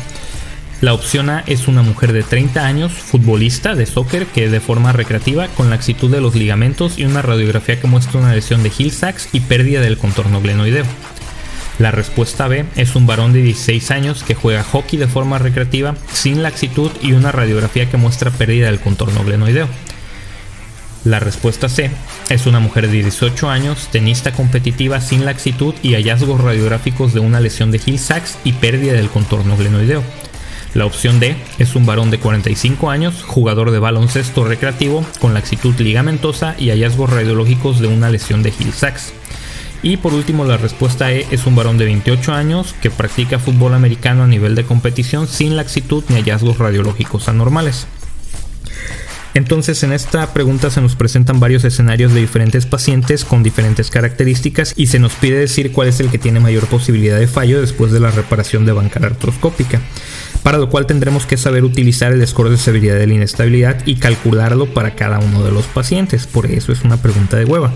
La 0.82 0.92
opción 0.92 1.30
A 1.30 1.42
es 1.46 1.66
una 1.66 1.80
mujer 1.80 2.12
de 2.12 2.22
30 2.22 2.66
años, 2.66 2.92
futbolista 2.92 3.74
de 3.74 3.86
soccer 3.86 4.26
que 4.26 4.50
de 4.50 4.60
forma 4.60 4.92
recreativa 4.92 5.48
con 5.48 5.70
laxitud 5.70 6.10
de 6.10 6.20
los 6.20 6.34
ligamentos 6.34 6.98
y 6.98 7.06
una 7.06 7.22
radiografía 7.22 7.80
que 7.80 7.86
muestra 7.86 8.20
una 8.20 8.34
lesión 8.34 8.62
de 8.62 8.70
Hill-Sachs 8.76 9.30
y 9.32 9.40
pérdida 9.40 9.80
del 9.80 9.96
contorno 9.96 10.42
glenoideo. 10.42 10.84
La 11.78 11.90
respuesta 11.90 12.48
B 12.48 12.66
es 12.76 12.96
un 12.96 13.06
varón 13.06 13.32
de 13.32 13.40
16 13.40 13.90
años 13.92 14.24
que 14.24 14.34
juega 14.34 14.62
hockey 14.62 14.98
de 14.98 15.08
forma 15.08 15.38
recreativa 15.38 15.94
sin 16.12 16.42
laxitud 16.42 16.90
y 17.00 17.12
una 17.12 17.32
radiografía 17.32 17.88
que 17.88 17.96
muestra 17.96 18.30
pérdida 18.30 18.66
del 18.66 18.78
contorno 18.78 19.24
glenoideo. 19.24 19.68
La 21.08 21.20
respuesta 21.20 21.70
C 21.70 21.90
es 22.28 22.44
una 22.44 22.60
mujer 22.60 22.86
de 22.86 23.02
18 23.02 23.48
años, 23.48 23.88
tenista 23.90 24.32
competitiva 24.32 25.00
sin 25.00 25.24
laxitud 25.24 25.74
y 25.82 25.94
hallazgos 25.94 26.38
radiográficos 26.38 27.14
de 27.14 27.20
una 27.20 27.40
lesión 27.40 27.70
de 27.70 27.80
Hill-Sachs 27.82 28.36
y 28.44 28.52
pérdida 28.52 28.92
del 28.92 29.08
contorno 29.08 29.56
glenoideo. 29.56 30.02
La 30.74 30.84
opción 30.84 31.18
D 31.18 31.34
es 31.58 31.76
un 31.76 31.86
varón 31.86 32.10
de 32.10 32.18
45 32.18 32.90
años, 32.90 33.22
jugador 33.22 33.70
de 33.70 33.78
baloncesto 33.78 34.44
recreativo 34.44 35.02
con 35.18 35.32
laxitud 35.32 35.74
ligamentosa 35.80 36.54
y 36.58 36.68
hallazgos 36.68 37.08
radiológicos 37.08 37.80
de 37.80 37.86
una 37.86 38.10
lesión 38.10 38.42
de 38.42 38.50
Hill-Sachs. 38.50 39.14
Y 39.82 39.96
por 39.96 40.12
último, 40.12 40.44
la 40.44 40.58
respuesta 40.58 41.10
E 41.10 41.26
es 41.30 41.46
un 41.46 41.56
varón 41.56 41.78
de 41.78 41.86
28 41.86 42.34
años 42.34 42.74
que 42.82 42.90
practica 42.90 43.38
fútbol 43.38 43.72
americano 43.72 44.24
a 44.24 44.26
nivel 44.26 44.54
de 44.54 44.64
competición 44.64 45.26
sin 45.26 45.56
laxitud 45.56 46.04
ni 46.10 46.16
hallazgos 46.16 46.58
radiológicos 46.58 47.30
anormales. 47.30 47.86
Entonces 49.34 49.82
en 49.82 49.92
esta 49.92 50.32
pregunta 50.32 50.70
se 50.70 50.80
nos 50.80 50.96
presentan 50.96 51.38
varios 51.38 51.64
escenarios 51.64 52.12
de 52.12 52.20
diferentes 52.20 52.66
pacientes 52.66 53.24
con 53.24 53.42
diferentes 53.42 53.90
características 53.90 54.72
y 54.76 54.86
se 54.86 54.98
nos 54.98 55.14
pide 55.14 55.38
decir 55.38 55.72
cuál 55.72 55.88
es 55.88 56.00
el 56.00 56.10
que 56.10 56.18
tiene 56.18 56.40
mayor 56.40 56.66
posibilidad 56.66 57.18
de 57.18 57.26
fallo 57.26 57.60
después 57.60 57.92
de 57.92 58.00
la 58.00 58.10
reparación 58.10 58.66
de 58.66 58.72
bancar 58.72 59.04
artroscópica, 59.04 59.80
para 60.42 60.58
lo 60.58 60.70
cual 60.70 60.86
tendremos 60.86 61.26
que 61.26 61.36
saber 61.36 61.64
utilizar 61.64 62.12
el 62.12 62.26
score 62.26 62.50
de 62.50 62.56
severidad 62.56 62.96
de 62.96 63.06
la 63.06 63.14
inestabilidad 63.14 63.86
y 63.86 63.96
calcularlo 63.96 64.72
para 64.72 64.94
cada 64.94 65.18
uno 65.18 65.44
de 65.44 65.52
los 65.52 65.66
pacientes, 65.66 66.26
por 66.26 66.46
eso 66.46 66.72
es 66.72 66.82
una 66.82 67.00
pregunta 67.00 67.36
de 67.36 67.44
hueva. 67.44 67.72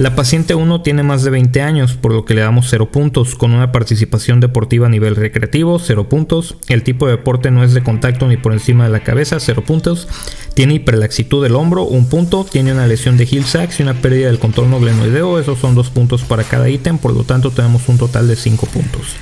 La 0.00 0.16
paciente 0.16 0.54
1 0.54 0.80
tiene 0.80 1.02
más 1.02 1.24
de 1.24 1.30
20 1.30 1.60
años, 1.60 1.92
por 1.92 2.14
lo 2.14 2.24
que 2.24 2.32
le 2.32 2.40
damos 2.40 2.68
0 2.70 2.90
puntos, 2.90 3.34
con 3.34 3.52
una 3.52 3.70
participación 3.70 4.40
deportiva 4.40 4.86
a 4.86 4.88
nivel 4.88 5.14
recreativo, 5.14 5.78
0 5.78 6.08
puntos. 6.08 6.56
El 6.68 6.82
tipo 6.82 7.04
de 7.04 7.18
deporte 7.18 7.50
no 7.50 7.62
es 7.62 7.74
de 7.74 7.82
contacto 7.82 8.26
ni 8.26 8.38
por 8.38 8.54
encima 8.54 8.84
de 8.84 8.90
la 8.90 9.00
cabeza, 9.00 9.38
0 9.38 9.62
puntos. 9.62 10.08
Tiene 10.54 10.72
hiperlaxitud 10.72 11.42
del 11.42 11.54
hombro, 11.54 11.82
1 11.82 12.08
punto. 12.08 12.46
Tiene 12.50 12.72
una 12.72 12.86
lesión 12.86 13.18
de 13.18 13.28
Hill 13.30 13.44
Sachs 13.44 13.78
y 13.78 13.82
una 13.82 13.92
pérdida 13.92 14.28
del 14.28 14.38
contorno 14.38 14.80
glenoideo, 14.80 15.38
esos 15.38 15.58
son 15.58 15.74
2 15.74 15.90
puntos 15.90 16.22
para 16.22 16.44
cada 16.44 16.70
ítem, 16.70 16.96
por 16.96 17.12
lo 17.12 17.24
tanto 17.24 17.50
tenemos 17.50 17.86
un 17.90 17.98
total 17.98 18.26
de 18.26 18.36
5 18.36 18.68
puntos. 18.68 19.16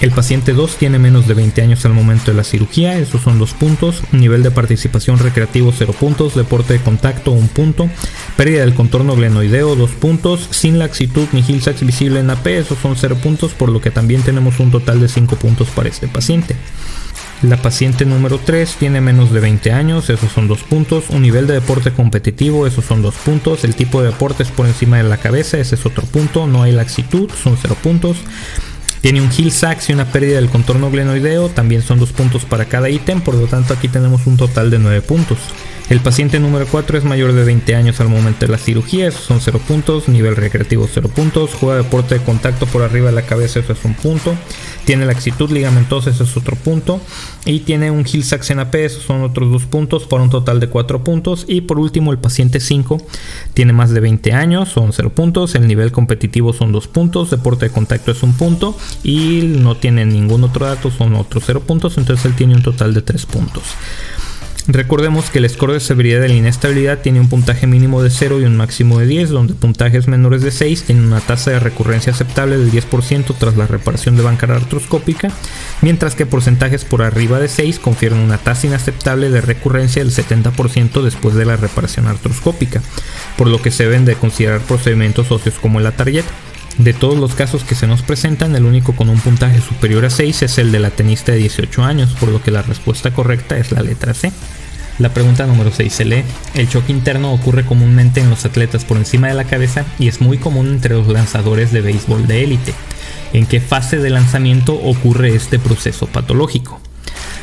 El 0.00 0.10
paciente 0.10 0.52
2 0.52 0.76
tiene 0.76 0.98
menos 0.98 1.26
de 1.26 1.32
20 1.32 1.62
años 1.62 1.84
al 1.86 1.94
momento 1.94 2.30
de 2.30 2.36
la 2.36 2.44
cirugía, 2.44 2.98
esos 2.98 3.22
son 3.22 3.38
2 3.38 3.54
puntos. 3.54 4.02
Nivel 4.12 4.42
de 4.42 4.50
participación 4.50 5.18
recreativo 5.18 5.72
0 5.76 5.94
puntos, 5.98 6.34
deporte 6.34 6.74
de 6.74 6.80
contacto 6.80 7.30
1 7.30 7.48
punto. 7.48 7.88
Pérdida 8.36 8.60
del 8.60 8.74
contorno 8.74 9.16
glenoideo 9.16 9.74
2 9.74 9.90
puntos, 9.92 10.48
sin 10.50 10.78
laxitud 10.78 11.26
ni 11.32 11.40
Hill 11.40 11.62
Sachs 11.62 11.84
visible 11.84 12.20
en 12.20 12.28
AP, 12.28 12.46
esos 12.46 12.78
son 12.78 12.94
0 12.94 13.16
puntos, 13.22 13.52
por 13.52 13.70
lo 13.70 13.80
que 13.80 13.90
también 13.90 14.20
tenemos 14.20 14.60
un 14.60 14.70
total 14.70 15.00
de 15.00 15.08
5 15.08 15.36
puntos 15.36 15.68
para 15.68 15.88
este 15.88 16.08
paciente. 16.08 16.56
La 17.42 17.56
paciente 17.56 18.04
número 18.04 18.38
3 18.38 18.76
tiene 18.78 19.00
menos 19.00 19.30
de 19.30 19.40
20 19.40 19.72
años, 19.72 20.10
esos 20.10 20.30
son 20.30 20.46
2 20.46 20.62
puntos. 20.64 21.04
Un 21.08 21.22
nivel 21.22 21.46
de 21.46 21.54
deporte 21.54 21.90
competitivo, 21.90 22.66
esos 22.66 22.84
son 22.84 23.00
2 23.00 23.14
puntos. 23.16 23.64
El 23.64 23.74
tipo 23.74 24.02
de 24.02 24.08
deporte 24.08 24.42
es 24.42 24.50
por 24.50 24.66
encima 24.66 24.98
de 24.98 25.04
la 25.04 25.16
cabeza, 25.16 25.58
ese 25.58 25.74
es 25.74 25.86
otro 25.86 26.04
punto. 26.04 26.46
No 26.46 26.62
hay 26.62 26.72
laxitud, 26.72 27.30
son 27.42 27.56
0 27.60 27.76
puntos. 27.82 28.18
Tiene 29.00 29.20
un 29.20 29.30
Hill 29.36 29.52
Sachs 29.52 29.88
y 29.88 29.92
una 29.92 30.10
pérdida 30.10 30.36
del 30.36 30.48
contorno 30.48 30.90
glenoideo, 30.90 31.48
también 31.48 31.82
son 31.82 31.98
dos 31.98 32.12
puntos 32.12 32.44
para 32.44 32.64
cada 32.64 32.90
ítem, 32.90 33.20
por 33.20 33.34
lo 33.34 33.46
tanto 33.46 33.74
aquí 33.74 33.88
tenemos 33.88 34.26
un 34.26 34.36
total 34.36 34.70
de 34.70 34.78
9 34.78 35.02
puntos. 35.02 35.38
El 35.88 36.00
paciente 36.00 36.40
número 36.40 36.66
4 36.68 36.98
es 36.98 37.04
mayor 37.04 37.32
de 37.32 37.44
20 37.44 37.76
años 37.76 38.00
al 38.00 38.08
momento 38.08 38.44
de 38.44 38.50
la 38.50 38.58
cirugía, 38.58 39.06
esos 39.06 39.22
son 39.22 39.40
0 39.40 39.60
puntos, 39.68 40.08
nivel 40.08 40.34
recreativo 40.34 40.88
0 40.92 41.08
puntos, 41.14 41.50
juega 41.54 41.76
deporte 41.80 42.18
de 42.18 42.24
contacto 42.24 42.66
por 42.66 42.82
arriba 42.82 43.06
de 43.06 43.14
la 43.14 43.22
cabeza, 43.22 43.60
eso 43.60 43.72
es 43.72 43.84
un 43.84 43.94
punto, 43.94 44.34
tiene 44.84 45.06
laxitud 45.06 45.48
ligamentosa, 45.48 46.10
eso 46.10 46.24
es 46.24 46.36
otro 46.36 46.56
punto, 46.56 47.00
y 47.44 47.60
tiene 47.60 47.92
un 47.92 48.04
Hill 48.04 48.24
Sachs 48.24 48.50
en 48.50 48.58
AP, 48.58 48.74
esos 48.74 49.04
son 49.04 49.22
otros 49.22 49.52
2 49.52 49.66
puntos, 49.66 50.06
por 50.06 50.20
un 50.20 50.28
total 50.28 50.58
de 50.58 50.68
4 50.68 51.04
puntos, 51.04 51.44
y 51.46 51.60
por 51.60 51.78
último 51.78 52.10
el 52.10 52.18
paciente 52.18 52.58
5 52.58 53.00
tiene 53.54 53.72
más 53.72 53.90
de 53.90 54.00
20 54.00 54.32
años, 54.32 54.70
son 54.70 54.92
0 54.92 55.10
puntos, 55.10 55.54
el 55.54 55.68
nivel 55.68 55.92
competitivo 55.92 56.52
son 56.52 56.72
2 56.72 56.88
puntos, 56.88 57.30
deporte 57.30 57.66
de 57.66 57.70
contacto 57.70 58.10
es 58.10 58.24
un 58.24 58.32
punto, 58.32 58.76
y 59.04 59.42
no 59.44 59.76
tiene 59.76 60.04
ningún 60.04 60.42
otro 60.42 60.66
dato, 60.66 60.90
son 60.90 61.14
otros 61.14 61.44
0 61.46 61.62
puntos, 61.64 61.96
entonces 61.96 62.26
él 62.26 62.34
tiene 62.34 62.56
un 62.56 62.62
total 62.62 62.92
de 62.92 63.02
3 63.02 63.24
puntos. 63.26 63.62
Recordemos 64.68 65.30
que 65.30 65.38
el 65.38 65.48
score 65.48 65.74
de 65.74 65.80
severidad 65.80 66.20
de 66.20 66.28
la 66.28 66.34
inestabilidad 66.34 66.98
tiene 66.98 67.20
un 67.20 67.28
puntaje 67.28 67.68
mínimo 67.68 68.02
de 68.02 68.10
0 68.10 68.40
y 68.40 68.44
un 68.44 68.56
máximo 68.56 68.98
de 68.98 69.06
10, 69.06 69.30
donde 69.30 69.54
puntajes 69.54 70.08
menores 70.08 70.42
de 70.42 70.50
6 70.50 70.82
tienen 70.82 71.04
una 71.04 71.20
tasa 71.20 71.52
de 71.52 71.60
recurrencia 71.60 72.12
aceptable 72.12 72.58
del 72.58 72.72
10% 72.72 73.32
tras 73.38 73.56
la 73.56 73.68
reparación 73.68 74.16
de 74.16 74.24
banca 74.24 74.52
artroscópica, 74.52 75.30
mientras 75.82 76.16
que 76.16 76.26
porcentajes 76.26 76.84
por 76.84 77.02
arriba 77.02 77.38
de 77.38 77.46
6 77.46 77.78
confieren 77.78 78.18
una 78.18 78.38
tasa 78.38 78.66
inaceptable 78.66 79.30
de 79.30 79.40
recurrencia 79.40 80.02
del 80.02 80.12
70% 80.12 81.00
después 81.00 81.36
de 81.36 81.44
la 81.44 81.56
reparación 81.56 82.08
artroscópica, 82.08 82.82
por 83.38 83.46
lo 83.46 83.62
que 83.62 83.70
se 83.70 83.84
deben 83.84 84.04
de 84.04 84.16
considerar 84.16 84.60
procedimientos 84.62 85.28
socios 85.28 85.54
como 85.60 85.78
el 85.78 85.86
Atarget. 85.86 86.24
De 86.78 86.92
todos 86.92 87.18
los 87.18 87.34
casos 87.34 87.64
que 87.64 87.74
se 87.74 87.86
nos 87.86 88.02
presentan, 88.02 88.54
el 88.54 88.66
único 88.66 88.94
con 88.94 89.08
un 89.08 89.18
puntaje 89.18 89.60
superior 89.62 90.04
a 90.04 90.10
6 90.10 90.42
es 90.42 90.58
el 90.58 90.72
de 90.72 90.78
la 90.78 90.90
tenista 90.90 91.32
de 91.32 91.38
18 91.38 91.82
años, 91.82 92.14
por 92.20 92.28
lo 92.28 92.42
que 92.42 92.50
la 92.50 92.60
respuesta 92.62 93.12
correcta 93.12 93.56
es 93.56 93.72
la 93.72 93.82
letra 93.82 94.12
C. 94.12 94.30
La 94.98 95.14
pregunta 95.14 95.46
número 95.46 95.70
6 95.72 95.92
se 95.92 96.04
lee, 96.04 96.24
el 96.54 96.68
choque 96.68 96.92
interno 96.92 97.32
ocurre 97.32 97.64
comúnmente 97.64 98.20
en 98.20 98.28
los 98.30 98.44
atletas 98.44 98.84
por 98.84 98.98
encima 98.98 99.28
de 99.28 99.34
la 99.34 99.44
cabeza 99.44 99.84
y 99.98 100.08
es 100.08 100.20
muy 100.20 100.38
común 100.38 100.68
entre 100.68 100.94
los 100.94 101.08
lanzadores 101.08 101.72
de 101.72 101.80
béisbol 101.80 102.26
de 102.26 102.44
élite. 102.44 102.74
¿En 103.32 103.46
qué 103.46 103.60
fase 103.60 103.98
de 103.98 104.10
lanzamiento 104.10 104.74
ocurre 104.74 105.34
este 105.34 105.58
proceso 105.58 106.06
patológico? 106.06 106.80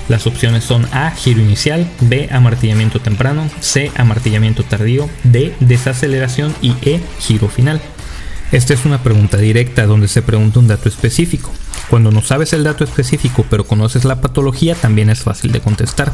Las 0.09 0.27
opciones 0.27 0.63
son 0.63 0.85
A, 0.91 1.11
giro 1.11 1.41
inicial, 1.41 1.87
B, 2.01 2.27
amartillamiento 2.31 2.99
temprano, 2.99 3.49
C, 3.61 3.91
amartillamiento 3.95 4.63
tardío, 4.63 5.09
D, 5.23 5.55
desaceleración 5.59 6.53
y 6.61 6.73
E, 6.83 7.01
giro 7.19 7.47
final. 7.47 7.81
Esta 8.53 8.75
es 8.75 8.85
una 8.85 9.01
pregunta 9.01 9.37
directa 9.37 9.87
donde 9.87 10.07
se 10.07 10.21
pregunta 10.21 10.59
un 10.59 10.67
dato 10.67 10.87
específico. 10.87 11.51
Cuando 11.89 12.11
no 12.11 12.21
sabes 12.21 12.53
el 12.53 12.63
dato 12.63 12.83
específico 12.83 13.43
pero 13.49 13.65
conoces 13.65 14.05
la 14.05 14.21
patología 14.21 14.75
también 14.75 15.09
es 15.09 15.21
fácil 15.21 15.51
de 15.51 15.59
contestar. 15.59 16.13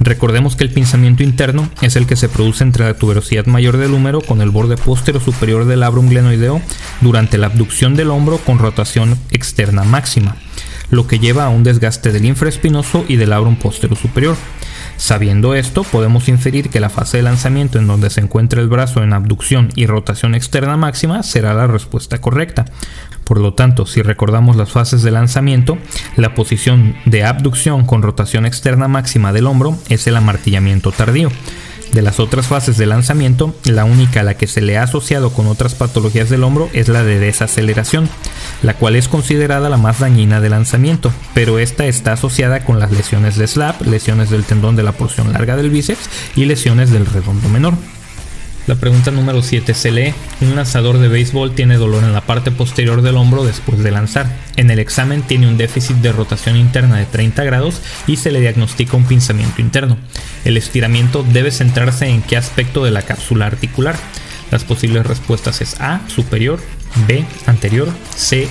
Recordemos 0.00 0.56
que 0.56 0.64
el 0.64 0.72
pinzamiento 0.72 1.22
interno 1.22 1.70
es 1.80 1.94
el 1.94 2.08
que 2.08 2.16
se 2.16 2.28
produce 2.28 2.64
entre 2.64 2.86
la 2.86 2.94
tuberosidad 2.94 3.46
mayor 3.46 3.76
del 3.76 3.92
húmero 3.92 4.20
con 4.20 4.40
el 4.40 4.50
borde 4.50 4.76
póstero 4.76 5.20
superior 5.20 5.64
del 5.64 5.80
labrum 5.80 6.08
glenoideo 6.08 6.60
durante 7.00 7.38
la 7.38 7.46
abducción 7.46 7.94
del 7.94 8.10
hombro 8.10 8.38
con 8.38 8.58
rotación 8.58 9.16
externa 9.30 9.84
máxima, 9.84 10.34
lo 10.90 11.06
que 11.06 11.20
lleva 11.20 11.44
a 11.44 11.50
un 11.50 11.62
desgaste 11.62 12.10
del 12.10 12.24
infraespinoso 12.24 13.04
y 13.06 13.14
del 13.14 13.30
labrum 13.30 13.54
póstero 13.54 13.94
superior. 13.94 14.36
Sabiendo 15.02 15.56
esto, 15.56 15.82
podemos 15.82 16.28
inferir 16.28 16.70
que 16.70 16.78
la 16.78 16.88
fase 16.88 17.16
de 17.16 17.24
lanzamiento 17.24 17.76
en 17.76 17.88
donde 17.88 18.08
se 18.08 18.20
encuentra 18.20 18.60
el 18.60 18.68
brazo 18.68 19.02
en 19.02 19.12
abducción 19.12 19.70
y 19.74 19.86
rotación 19.86 20.36
externa 20.36 20.76
máxima 20.76 21.24
será 21.24 21.54
la 21.54 21.66
respuesta 21.66 22.20
correcta. 22.20 22.66
Por 23.24 23.40
lo 23.40 23.52
tanto, 23.54 23.84
si 23.84 24.00
recordamos 24.00 24.54
las 24.54 24.70
fases 24.70 25.02
de 25.02 25.10
lanzamiento, 25.10 25.76
la 26.14 26.36
posición 26.36 26.94
de 27.04 27.24
abducción 27.24 27.84
con 27.84 28.02
rotación 28.02 28.46
externa 28.46 28.86
máxima 28.86 29.32
del 29.32 29.48
hombro 29.48 29.76
es 29.88 30.06
el 30.06 30.14
amartillamiento 30.14 30.92
tardío. 30.92 31.30
De 31.92 32.00
las 32.00 32.20
otras 32.20 32.46
fases 32.46 32.78
de 32.78 32.86
lanzamiento, 32.86 33.56
la 33.64 33.84
única 33.84 34.20
a 34.20 34.22
la 34.22 34.34
que 34.34 34.46
se 34.46 34.62
le 34.62 34.78
ha 34.78 34.84
asociado 34.84 35.32
con 35.32 35.48
otras 35.48 35.74
patologías 35.74 36.30
del 36.30 36.44
hombro 36.44 36.70
es 36.74 36.86
la 36.86 37.02
de 37.02 37.18
desaceleración, 37.18 38.08
la 38.62 38.74
cual 38.74 38.96
es 38.96 39.08
considerada 39.08 39.68
la 39.68 39.76
más 39.76 40.00
dañina 40.00 40.40
de 40.40 40.50
lanzamiento, 40.50 41.12
pero 41.34 41.58
esta 41.58 41.86
está 41.86 42.12
asociada 42.12 42.64
con 42.64 42.78
las 42.78 42.92
lesiones 42.92 43.36
de 43.36 43.46
slap, 43.46 43.82
lesiones 43.82 44.30
del 44.30 44.44
tendón 44.44 44.76
de 44.76 44.82
la 44.82 44.92
porción 44.92 45.32
larga 45.32 45.56
del 45.56 45.70
bíceps 45.70 46.08
y 46.36 46.44
lesiones 46.44 46.90
del 46.90 47.06
redondo 47.06 47.48
menor. 47.48 47.74
La 48.68 48.76
pregunta 48.76 49.10
número 49.10 49.42
7 49.42 49.74
se 49.74 49.90
lee, 49.90 50.14
un 50.40 50.54
lanzador 50.54 50.98
de 50.98 51.08
béisbol 51.08 51.52
tiene 51.52 51.78
dolor 51.78 52.04
en 52.04 52.12
la 52.12 52.20
parte 52.20 52.52
posterior 52.52 53.02
del 53.02 53.16
hombro 53.16 53.44
después 53.44 53.80
de 53.80 53.90
lanzar. 53.90 54.30
En 54.54 54.70
el 54.70 54.78
examen 54.78 55.22
tiene 55.22 55.48
un 55.48 55.56
déficit 55.56 55.96
de 55.96 56.12
rotación 56.12 56.56
interna 56.56 56.96
de 56.96 57.06
30 57.06 57.42
grados 57.42 57.82
y 58.06 58.18
se 58.18 58.30
le 58.30 58.40
diagnostica 58.40 58.96
un 58.96 59.04
pinzamiento 59.04 59.60
interno. 59.60 59.98
El 60.44 60.56
estiramiento 60.56 61.24
debe 61.24 61.50
centrarse 61.50 62.06
en 62.06 62.22
qué 62.22 62.36
aspecto 62.36 62.84
de 62.84 62.92
la 62.92 63.02
cápsula 63.02 63.46
articular. 63.46 63.96
Las 64.52 64.62
posibles 64.62 65.06
respuestas 65.06 65.60
es 65.60 65.80
A, 65.80 66.00
superior, 66.06 66.60
B, 67.06 67.24
anterior, 67.46 67.88
C, 68.14 68.48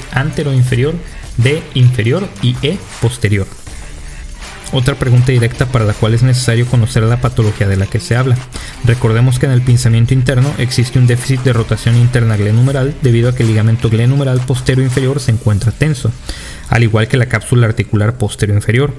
inferior, 0.53 0.95
D, 1.37 1.61
inferior 1.73 2.27
y 2.41 2.55
E, 2.61 2.77
posterior. 3.01 3.47
Otra 4.73 4.95
pregunta 4.95 5.33
directa 5.33 5.65
para 5.65 5.83
la 5.83 5.93
cual 5.93 6.13
es 6.13 6.23
necesario 6.23 6.65
conocer 6.65 7.03
la 7.03 7.19
patología 7.19 7.67
de 7.67 7.75
la 7.75 7.87
que 7.87 7.99
se 7.99 8.15
habla. 8.15 8.37
Recordemos 8.85 9.37
que 9.37 9.45
en 9.45 9.51
el 9.51 9.61
pinzamiento 9.61 10.13
interno 10.13 10.53
existe 10.59 10.97
un 10.97 11.07
déficit 11.07 11.41
de 11.41 11.51
rotación 11.51 11.97
interna 11.97 12.37
glenumeral 12.37 12.95
debido 13.01 13.29
a 13.29 13.35
que 13.35 13.43
el 13.43 13.49
ligamento 13.49 13.89
glenumeral 13.89 14.39
posterior 14.39 14.85
inferior 14.85 15.19
se 15.19 15.31
encuentra 15.31 15.73
tenso, 15.73 16.09
al 16.71 16.83
igual 16.83 17.07
que 17.09 17.17
la 17.17 17.27
cápsula 17.27 17.67
articular 17.67 18.15
posterior 18.15 18.57
inferior, 18.57 18.93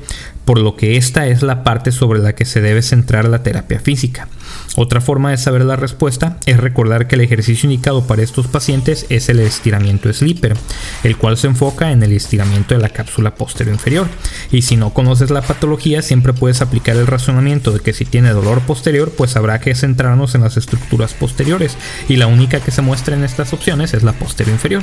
por 0.45 0.59
lo 0.59 0.77
que 0.77 0.97
esta 0.99 1.27
es 1.27 1.43
la 1.43 1.65
parte 1.65 1.91
sobre 1.91 2.21
la 2.21 2.35
que 2.35 2.45
se 2.45 2.61
debe 2.61 2.83
centrar 2.83 3.27
la 3.27 3.43
terapia 3.43 3.81
física. 3.81 4.29
Otra 4.77 5.01
forma 5.01 5.31
de 5.31 5.39
saber 5.39 5.65
la 5.65 5.77
respuesta 5.77 6.37
es 6.45 6.59
recordar 6.59 7.09
que 7.09 7.15
el 7.15 7.23
ejercicio 7.23 7.71
indicado 7.71 8.07
para 8.07 8.23
estos 8.23 8.47
pacientes 8.47 9.07
es 9.09 9.31
el 9.31 9.41
estiramiento 9.41 10.13
slipper, 10.13 10.55
el 11.03 11.17
cual 11.17 11.39
se 11.39 11.47
enfoca 11.47 11.93
en 11.93 12.03
el 12.03 12.13
estiramiento 12.13 12.75
de 12.75 12.83
la 12.83 12.91
cápsula 12.91 13.35
posterior 13.35 13.75
inferior. 13.75 14.07
Y 14.51 14.63
si 14.63 14.77
no 14.77 14.93
conoces 14.93 15.31
la 15.31 15.41
patología, 15.41 16.03
siempre 16.03 16.35
puedes 16.35 16.61
aplicar 16.61 16.97
el 16.97 17.07
razonamiento 17.07 17.73
de 17.73 17.81
que 17.81 17.95
si 17.95 18.05
tiene 18.05 18.31
dolor 18.31 18.61
posterior, 18.61 19.13
pues 19.17 19.37
habrá 19.37 19.61
que 19.61 19.75
centrarnos 19.75 20.35
en 20.35 20.43
las 20.43 20.59
estructuras 20.59 21.15
posteriores, 21.15 21.79
y 22.07 22.17
la 22.17 22.27
única 22.27 22.61
que 22.61 22.71
se 22.71 22.83
muestra 22.83 23.17
en 23.17 23.25
estas 23.25 23.55
opciones 23.55 23.95
es 23.95 24.03
la 24.03 24.13
posterior 24.13 24.55
inferior. 24.55 24.83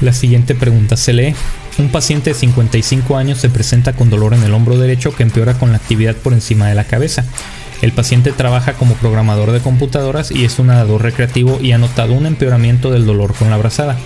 La 0.00 0.12
siguiente 0.12 0.54
pregunta 0.54 0.96
se 0.96 1.12
lee. 1.12 1.34
Un 1.78 1.88
paciente 1.88 2.30
de 2.30 2.34
55 2.34 3.16
años 3.16 3.38
se 3.38 3.48
presenta 3.48 3.92
con 3.92 4.10
dolor 4.10 4.34
en 4.34 4.42
el 4.42 4.54
hombro 4.54 4.78
derecho 4.78 5.14
que 5.14 5.22
empeora 5.22 5.54
con 5.54 5.70
la 5.70 5.78
actividad 5.78 6.14
por 6.16 6.32
encima 6.32 6.68
de 6.68 6.74
la 6.74 6.84
cabeza. 6.84 7.24
El 7.82 7.92
paciente 7.92 8.32
trabaja 8.32 8.74
como 8.74 8.94
programador 8.94 9.50
de 9.52 9.60
computadoras 9.60 10.30
y 10.30 10.44
es 10.44 10.58
un 10.58 10.68
nadador 10.68 11.02
recreativo 11.02 11.58
y 11.60 11.72
ha 11.72 11.78
notado 11.78 12.14
un 12.14 12.26
empeoramiento 12.26 12.90
del 12.90 13.04
dolor 13.04 13.34
con 13.34 13.50
la 13.50 13.56
brazada. 13.56 13.96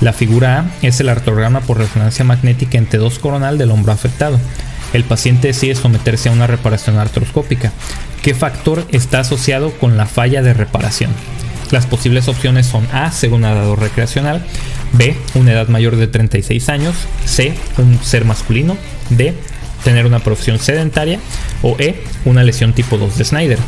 La 0.00 0.12
figura 0.12 0.60
A 0.60 0.70
es 0.82 0.98
el 1.00 1.08
artrograma 1.08 1.60
por 1.60 1.78
resonancia 1.78 2.24
magnética 2.24 2.78
en 2.78 2.88
T2 2.88 3.18
coronal 3.18 3.58
del 3.58 3.70
hombro 3.70 3.92
afectado. 3.92 4.40
El 4.92 5.04
paciente 5.04 5.48
decide 5.48 5.74
someterse 5.74 6.28
a 6.28 6.32
una 6.32 6.46
reparación 6.46 6.98
artroscópica. 6.98 7.72
¿Qué 8.22 8.34
factor 8.34 8.84
está 8.90 9.20
asociado 9.20 9.70
con 9.78 9.96
la 9.96 10.06
falla 10.06 10.42
de 10.42 10.54
reparación? 10.54 11.10
Las 11.70 11.86
posibles 11.86 12.26
opciones 12.28 12.66
son 12.66 12.86
A, 12.92 13.10
ser 13.12 13.32
un 13.32 13.42
nadador 13.42 13.80
recreacional, 13.80 14.44
B, 14.92 15.16
una 15.34 15.52
edad 15.52 15.68
mayor 15.68 15.96
de 15.96 16.08
36 16.08 16.68
años, 16.68 16.96
C, 17.24 17.54
un 17.78 17.98
ser 18.02 18.24
masculino, 18.24 18.76
D, 19.10 19.34
tener 19.84 20.06
una 20.06 20.18
profesión 20.18 20.58
sedentaria 20.58 21.20
o 21.62 21.76
E, 21.78 22.02
una 22.24 22.42
lesión 22.42 22.72
tipo 22.72 22.98
2 22.98 23.16
de 23.16 23.24
Snyder. 23.24 23.58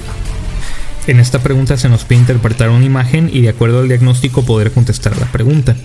En 1.07 1.19
esta 1.19 1.41
pregunta 1.41 1.77
se 1.77 1.89
nos 1.89 2.05
pide 2.05 2.21
interpretar 2.21 2.71
una 2.71 2.85
imagen 2.85 3.29
y 3.33 3.43
de 3.43 3.49
acuerdo 3.49 3.81
al 3.81 3.89
diagnóstico 3.89 4.45
poder 4.45 4.73
contestar 4.73 5.17
la 5.19 5.27
pregunta. 5.27 5.77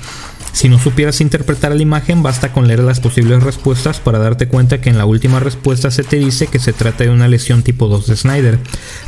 Si 0.54 0.70
no 0.70 0.80
supieras 0.80 1.22
interpretar 1.22 1.75
la 1.75 1.82
imagen, 1.82 2.24
basta 2.24 2.51
con 2.51 2.68
leer 2.68 2.80
las 2.80 3.00
posibles 3.00 3.44
respuestas 3.44 4.00
para 4.00 4.18
darte 4.18 4.48
cuenta 4.48 4.82
que 4.82 4.89
en 4.89 4.98
la 4.98 5.06
última 5.06 5.39
respuesta 5.39 5.92
se 5.92 6.04
te 6.04 6.18
dice 6.18 6.48
que 6.48 6.58
se 6.58 6.74
trata 6.74 7.04
de 7.04 7.12
una 7.12 7.27
lesión 7.27 7.62
tipo 7.62 7.88
2 7.88 8.08
de 8.08 8.16
Snyder, 8.16 8.60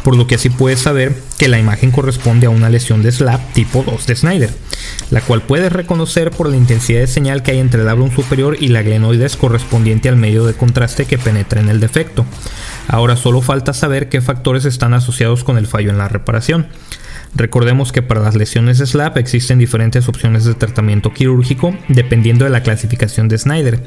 por 0.03 0.15
lo 0.15 0.27
que 0.27 0.35
así 0.35 0.49
puedes 0.49 0.79
saber 0.79 1.15
que 1.39 1.47
la 1.47 1.57
imagen 1.57 1.89
corresponde 1.91 2.45
a 2.45 2.51
una 2.51 2.69
lesión 2.69 3.01
de 3.01 3.11
slap 3.11 3.53
tipo 3.53 3.83
2 3.83 4.05
de 4.05 4.15
Snyder, 4.15 4.53
la 5.09 5.21
cual 5.21 5.41
puedes 5.41 5.71
reconocer 5.71 6.29
por 6.29 6.49
la 6.49 6.57
intensidad 6.57 6.99
de 6.99 7.07
señal 7.07 7.41
que 7.41 7.51
hay 7.51 7.59
entre 7.59 7.79
el 7.79 7.87
labrum 7.87 8.13
superior 8.13 8.57
y 8.59 8.67
la 8.67 8.83
glenoides 8.83 9.35
correspondiente 9.35 10.07
al 10.07 10.17
medio 10.17 10.45
de 10.45 10.53
contraste 10.53 11.05
que 11.05 11.17
penetra 11.17 11.61
en 11.61 11.69
el 11.69 11.79
defecto. 11.79 12.25
Ahora 12.87 13.15
solo 13.15 13.41
falta 13.41 13.73
saber 13.73 14.09
qué 14.09 14.21
factores 14.21 14.65
están 14.65 14.93
asociados 14.93 15.43
con 15.43 15.57
el 15.57 15.67
fallo 15.67 15.89
en 15.89 15.97
la 15.97 16.09
reparación. 16.09 16.67
Recordemos 17.35 17.91
que 17.91 18.01
para 18.01 18.21
las 18.21 18.35
lesiones 18.35 18.79
SLAP 18.79 19.17
existen 19.17 19.59
diferentes 19.59 20.07
opciones 20.07 20.45
de 20.45 20.55
tratamiento 20.55 21.13
quirúrgico 21.13 21.75
dependiendo 21.87 22.43
de 22.43 22.49
la 22.49 22.63
clasificación 22.63 23.27
de 23.27 23.37
Snyder. 23.37 23.79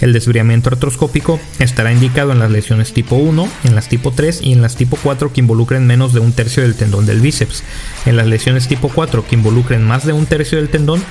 El 0.00 0.12
desviamiento 0.12 0.70
artroscópico 0.70 1.40
estará 1.58 1.92
indicado 1.92 2.32
en 2.32 2.38
las 2.38 2.50
lesiones 2.50 2.92
tipo 2.92 3.16
1, 3.16 3.48
en 3.64 3.74
las 3.74 3.88
tipo 3.88 4.12
3 4.12 4.40
y 4.42 4.52
en 4.52 4.62
las 4.62 4.76
tipo 4.76 4.96
4 5.02 5.32
que 5.32 5.40
involucren 5.40 5.86
menos 5.86 6.14
de 6.14 6.20
un 6.20 6.32
tercio 6.32 6.62
del 6.62 6.76
tendón 6.76 7.04
del 7.04 7.20
bíceps. 7.20 7.64
En 8.06 8.16
las 8.16 8.26
lesiones 8.26 8.68
tipo 8.68 8.88
4 8.88 9.26
que 9.26 9.34
involucren 9.34 9.82
más 9.82 10.06
de 10.06 10.12
un 10.12 10.26
tercio 10.26 10.58
del 10.58 10.68
tendón, 10.68 11.02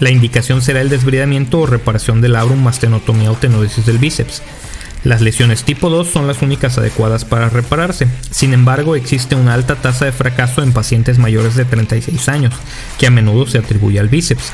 la 0.00 0.10
indicación 0.10 0.62
será 0.62 0.80
el 0.80 0.90
desbridamiento 0.90 1.60
o 1.60 1.66
reparación 1.66 2.20
del 2.20 2.32
labrum 2.32 2.62
más 2.62 2.78
tenotomía 2.78 3.32
o 3.32 3.36
tenodesis 3.36 3.86
del 3.86 3.98
bíceps. 3.98 4.42
Las 5.08 5.22
lesiones 5.22 5.64
tipo 5.64 5.88
2 5.88 6.06
son 6.06 6.26
las 6.26 6.42
únicas 6.42 6.76
adecuadas 6.76 7.24
para 7.24 7.48
repararse. 7.48 8.06
Sin 8.30 8.52
embargo, 8.52 8.94
existe 8.94 9.36
una 9.36 9.54
alta 9.54 9.76
tasa 9.76 10.04
de 10.04 10.12
fracaso 10.12 10.62
en 10.62 10.74
pacientes 10.74 11.16
mayores 11.16 11.54
de 11.54 11.64
36 11.64 12.28
años, 12.28 12.52
que 12.98 13.06
a 13.06 13.10
menudo 13.10 13.46
se 13.46 13.56
atribuye 13.56 13.98
al 13.98 14.10
bíceps. 14.10 14.52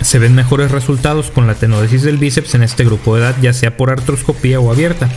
Se 0.00 0.20
ven 0.20 0.36
mejores 0.36 0.70
resultados 0.70 1.32
con 1.32 1.48
la 1.48 1.56
tenodesis 1.56 2.02
del 2.02 2.18
bíceps 2.18 2.54
en 2.54 2.62
este 2.62 2.84
grupo 2.84 3.16
de 3.16 3.22
edad, 3.22 3.34
ya 3.42 3.52
sea 3.52 3.76
por 3.76 3.90
artroscopía 3.90 4.60
o 4.60 4.70
abierta. 4.70 5.08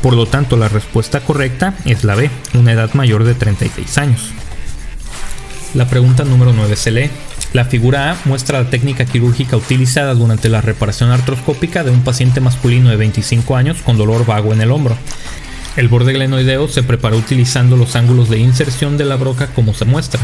Por 0.00 0.14
lo 0.14 0.26
tanto, 0.26 0.56
la 0.56 0.68
respuesta 0.68 1.18
correcta 1.18 1.74
es 1.84 2.04
la 2.04 2.14
B, 2.14 2.30
una 2.54 2.70
edad 2.70 2.94
mayor 2.94 3.24
de 3.24 3.34
36 3.34 3.98
años. 3.98 4.30
La 5.74 5.88
pregunta 5.88 6.22
número 6.22 6.52
9 6.52 6.76
se 6.76 6.92
lee. 6.92 7.10
La 7.52 7.66
figura 7.66 8.10
A 8.10 8.18
muestra 8.24 8.62
la 8.62 8.70
técnica 8.70 9.04
quirúrgica 9.04 9.58
utilizada 9.58 10.14
durante 10.14 10.48
la 10.48 10.62
reparación 10.62 11.10
artroscópica 11.10 11.84
de 11.84 11.90
un 11.90 12.02
paciente 12.02 12.40
masculino 12.40 12.88
de 12.88 12.96
25 12.96 13.56
años 13.56 13.82
con 13.82 13.98
dolor 13.98 14.24
vago 14.24 14.54
en 14.54 14.62
el 14.62 14.70
hombro. 14.70 14.96
El 15.76 15.88
borde 15.88 16.14
glenoideo 16.14 16.68
se 16.68 16.82
preparó 16.82 17.18
utilizando 17.18 17.76
los 17.76 17.94
ángulos 17.94 18.30
de 18.30 18.38
inserción 18.38 18.96
de 18.96 19.04
la 19.04 19.16
broca 19.16 19.48
como 19.48 19.74
se 19.74 19.84
muestra. 19.84 20.20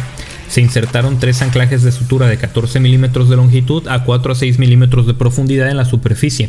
Se 0.48 0.62
insertaron 0.62 1.18
tres 1.18 1.42
anclajes 1.42 1.82
de 1.82 1.92
sutura 1.92 2.28
de 2.28 2.38
14 2.38 2.80
milímetros 2.80 3.28
de 3.28 3.36
longitud 3.36 3.86
a 3.88 4.04
4 4.04 4.32
a 4.32 4.34
6 4.34 4.58
milímetros 4.58 5.06
de 5.06 5.14
profundidad 5.14 5.68
en 5.68 5.76
la 5.76 5.84
superficie. 5.84 6.48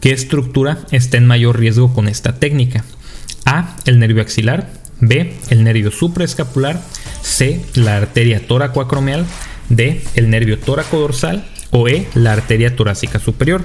¿Qué 0.00 0.12
estructura 0.12 0.78
está 0.90 1.16
en 1.16 1.26
mayor 1.26 1.58
riesgo 1.58 1.94
con 1.94 2.08
esta 2.08 2.34
técnica? 2.34 2.84
A. 3.46 3.76
El 3.86 3.98
nervio 3.98 4.22
axilar. 4.22 4.70
B. 5.00 5.34
El 5.48 5.64
nervio 5.64 5.90
supraescapular. 5.90 6.80
C. 7.22 7.64
La 7.74 7.96
arteria 7.96 8.46
toracoacromial. 8.46 9.24
D. 9.70 10.02
El 10.14 10.28
nervio 10.28 10.58
tóraco-dorsal 10.58 11.46
o 11.70 11.88
E. 11.88 12.06
La 12.14 12.34
arteria 12.34 12.76
torácica 12.76 13.18
superior. 13.18 13.62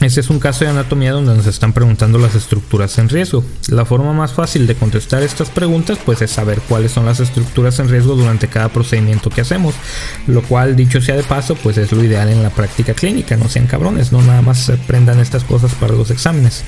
Este 0.00 0.20
es 0.20 0.30
un 0.30 0.38
caso 0.38 0.64
de 0.64 0.70
anatomía 0.70 1.10
donde 1.10 1.34
nos 1.34 1.46
están 1.46 1.72
preguntando 1.72 2.20
las 2.20 2.36
estructuras 2.36 2.96
en 2.98 3.08
riesgo. 3.08 3.44
La 3.66 3.84
forma 3.84 4.12
más 4.12 4.32
fácil 4.32 4.68
de 4.68 4.76
contestar 4.76 5.24
estas 5.24 5.50
preguntas 5.50 5.98
pues 6.04 6.22
es 6.22 6.30
saber 6.30 6.60
cuáles 6.68 6.92
son 6.92 7.04
las 7.04 7.18
estructuras 7.18 7.80
en 7.80 7.88
riesgo 7.88 8.14
durante 8.14 8.46
cada 8.46 8.68
procedimiento 8.68 9.28
que 9.28 9.40
hacemos, 9.40 9.74
lo 10.28 10.42
cual 10.42 10.76
dicho 10.76 11.00
sea 11.00 11.16
de 11.16 11.24
paso 11.24 11.56
pues 11.56 11.78
es 11.78 11.90
lo 11.90 12.04
ideal 12.04 12.28
en 12.28 12.44
la 12.44 12.50
práctica 12.50 12.94
clínica, 12.94 13.36
no 13.36 13.48
sean 13.48 13.66
cabrones, 13.66 14.12
no 14.12 14.22
nada 14.22 14.40
más 14.40 14.70
aprendan 14.70 15.18
estas 15.18 15.42
cosas 15.42 15.74
para 15.74 15.94
los 15.94 16.12
exámenes. 16.12 16.62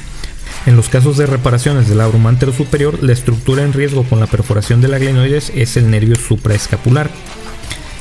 En 0.67 0.75
los 0.75 0.89
casos 0.89 1.17
de 1.17 1.27
reparaciones 1.27 1.89
del 1.89 2.01
antero 2.01 2.53
superior, 2.53 3.01
la 3.01 3.13
estructura 3.13 3.63
en 3.63 3.73
riesgo 3.73 4.03
con 4.03 4.19
la 4.19 4.27
perforación 4.27 4.81
de 4.81 4.89
la 4.89 4.99
glenoides 4.99 5.53
es 5.55 5.77
el 5.77 5.89
nervio 5.89 6.17
supraescapular 6.17 7.09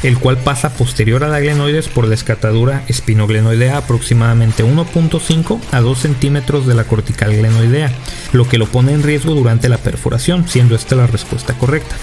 el 0.03 0.17
cual 0.17 0.37
pasa 0.37 0.73
posterior 0.73 1.23
a 1.23 1.27
la 1.27 1.39
glenoides 1.39 1.87
por 1.87 2.07
la 2.07 2.15
escatadura 2.15 2.83
espinoglenoidea 2.87 3.77
aproximadamente 3.77 4.63
1.5 4.63 5.59
a 5.71 5.81
2 5.81 5.97
centímetros 5.97 6.65
de 6.65 6.75
la 6.75 6.85
cortical 6.85 7.35
glenoidea, 7.35 7.91
lo 8.31 8.47
que 8.47 8.57
lo 8.57 8.67
pone 8.67 8.93
en 8.93 9.03
riesgo 9.03 9.35
durante 9.35 9.69
la 9.69 9.77
perforación, 9.77 10.47
siendo 10.47 10.75
esta 10.75 10.95
la 10.95 11.07
respuesta 11.07 11.53
correcta. 11.53 11.95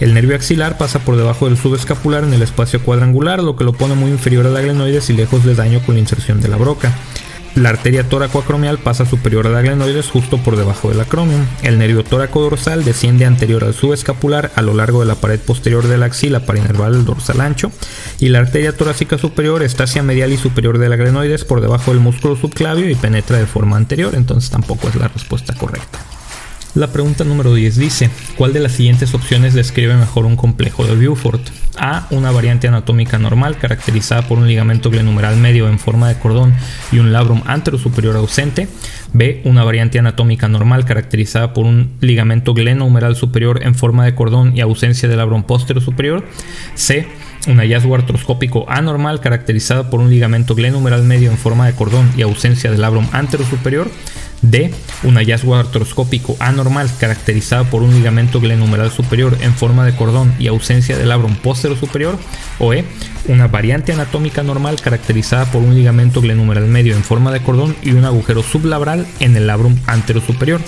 El 0.00 0.14
nervio 0.14 0.34
axilar 0.34 0.78
pasa 0.78 1.00
por 1.00 1.16
debajo 1.16 1.46
del 1.46 1.58
subescapular 1.58 2.24
en 2.24 2.32
el 2.32 2.42
espacio 2.42 2.82
cuadrangular, 2.82 3.42
lo 3.42 3.54
que 3.54 3.64
lo 3.64 3.74
pone 3.74 3.94
muy 3.94 4.10
inferior 4.10 4.46
a 4.46 4.50
la 4.50 4.62
glenoides 4.62 5.10
y 5.10 5.12
lejos 5.12 5.44
de 5.44 5.54
daño 5.54 5.80
con 5.84 5.94
la 5.94 6.00
inserción 6.00 6.40
de 6.40 6.48
la 6.48 6.56
broca. 6.56 6.96
La 7.56 7.70
arteria 7.70 8.08
tóraco-acromial 8.08 8.78
pasa 8.78 9.04
superior 9.04 9.46
a 9.46 9.50
la 9.50 9.60
glenoides 9.60 10.08
justo 10.08 10.38
por 10.38 10.56
debajo 10.56 10.88
del 10.88 11.00
acromion. 11.00 11.48
El 11.62 11.78
nervio 11.78 12.04
tóraco-dorsal 12.04 12.84
desciende 12.84 13.26
anterior 13.26 13.64
al 13.64 13.74
subescapular 13.74 14.52
a 14.54 14.62
lo 14.62 14.72
largo 14.72 15.00
de 15.00 15.06
la 15.06 15.16
pared 15.16 15.40
posterior 15.40 15.88
de 15.88 15.98
la 15.98 16.06
axila 16.06 16.46
para 16.46 16.60
inervar 16.60 16.92
el 16.92 17.04
dorsal 17.04 17.40
ancho. 17.40 17.72
Y 18.20 18.28
la 18.28 18.38
arteria 18.38 18.76
torácica 18.76 19.18
superior 19.18 19.64
está 19.64 19.84
hacia 19.84 20.04
medial 20.04 20.32
y 20.32 20.36
superior 20.36 20.78
de 20.78 20.88
la 20.88 20.96
glenoides 20.96 21.44
por 21.44 21.60
debajo 21.60 21.90
del 21.90 22.00
músculo 22.00 22.36
subclavio 22.36 22.88
y 22.88 22.94
penetra 22.94 23.38
de 23.38 23.46
forma 23.46 23.76
anterior, 23.76 24.14
entonces 24.14 24.50
tampoco 24.50 24.88
es 24.88 24.94
la 24.94 25.08
respuesta 25.08 25.54
correcta. 25.54 25.98
La 26.76 26.92
pregunta 26.92 27.24
número 27.24 27.52
10 27.52 27.76
dice, 27.78 28.10
¿cuál 28.36 28.52
de 28.52 28.60
las 28.60 28.70
siguientes 28.70 29.12
opciones 29.12 29.54
describe 29.54 29.96
mejor 29.96 30.24
un 30.24 30.36
complejo 30.36 30.84
de 30.84 30.94
Beaufort? 30.94 31.40
A. 31.76 32.06
Una 32.10 32.30
variante 32.30 32.68
anatómica 32.68 33.18
normal 33.18 33.58
caracterizada 33.58 34.22
por 34.22 34.38
un 34.38 34.46
ligamento 34.46 34.88
glenumeral 34.88 35.36
medio 35.36 35.68
en 35.68 35.80
forma 35.80 36.08
de 36.08 36.20
cordón 36.20 36.54
y 36.92 37.00
un 37.00 37.12
labrum 37.12 37.42
antero-superior 37.46 38.14
ausente. 38.14 38.68
B. 39.12 39.42
Una 39.44 39.64
variante 39.64 39.98
anatómica 39.98 40.46
normal 40.46 40.84
caracterizada 40.84 41.54
por 41.54 41.66
un 41.66 41.90
ligamento 42.00 42.54
glenohumeral 42.54 43.16
superior 43.16 43.64
en 43.64 43.74
forma 43.74 44.04
de 44.04 44.14
cordón 44.14 44.56
y 44.56 44.60
ausencia 44.60 45.08
de 45.08 45.16
labrum 45.16 45.42
postero-superior. 45.42 46.24
C. 46.74 47.08
Un 47.46 47.58
hallazgo 47.58 47.94
artroscópico 47.94 48.66
anormal 48.68 49.20
caracterizado 49.20 49.88
por 49.88 50.00
un 50.00 50.10
ligamento 50.10 50.54
glenumeral 50.54 51.04
medio 51.04 51.30
en 51.30 51.38
forma 51.38 51.66
de 51.66 51.72
cordón 51.72 52.10
y 52.16 52.22
ausencia 52.22 52.70
de 52.70 52.76
labrum 52.76 53.06
antero-superior. 53.12 53.90
D. 54.42 54.72
Un 55.04 55.16
hallazgo 55.16 55.54
artroscópico 55.54 56.36
anormal 56.38 56.90
caracterizado 56.98 57.64
por 57.64 57.82
un 57.82 57.94
ligamento 57.94 58.40
glenumeral 58.40 58.90
superior 58.90 59.36
en 59.40 59.54
forma 59.54 59.86
de 59.86 59.94
cordón 59.94 60.34
y 60.38 60.48
ausencia 60.48 60.98
del 60.98 61.08
labrum 61.08 61.34
póstero 61.34 61.76
superior. 61.76 62.18
O 62.58 62.74
E. 62.74 62.84
Una 63.26 63.48
variante 63.48 63.92
anatómica 63.92 64.42
normal 64.42 64.80
caracterizada 64.80 65.46
por 65.46 65.62
un 65.62 65.74
ligamento 65.74 66.20
glenumeral 66.20 66.66
medio 66.66 66.94
en 66.94 67.02
forma 67.02 67.32
de 67.32 67.40
cordón 67.40 67.74
y 67.82 67.92
un 67.92 68.04
agujero 68.04 68.42
sublabral 68.42 69.06
en 69.18 69.36
el 69.36 69.46
labrum 69.46 69.76
antero 69.86 70.20
superior. 70.20 70.60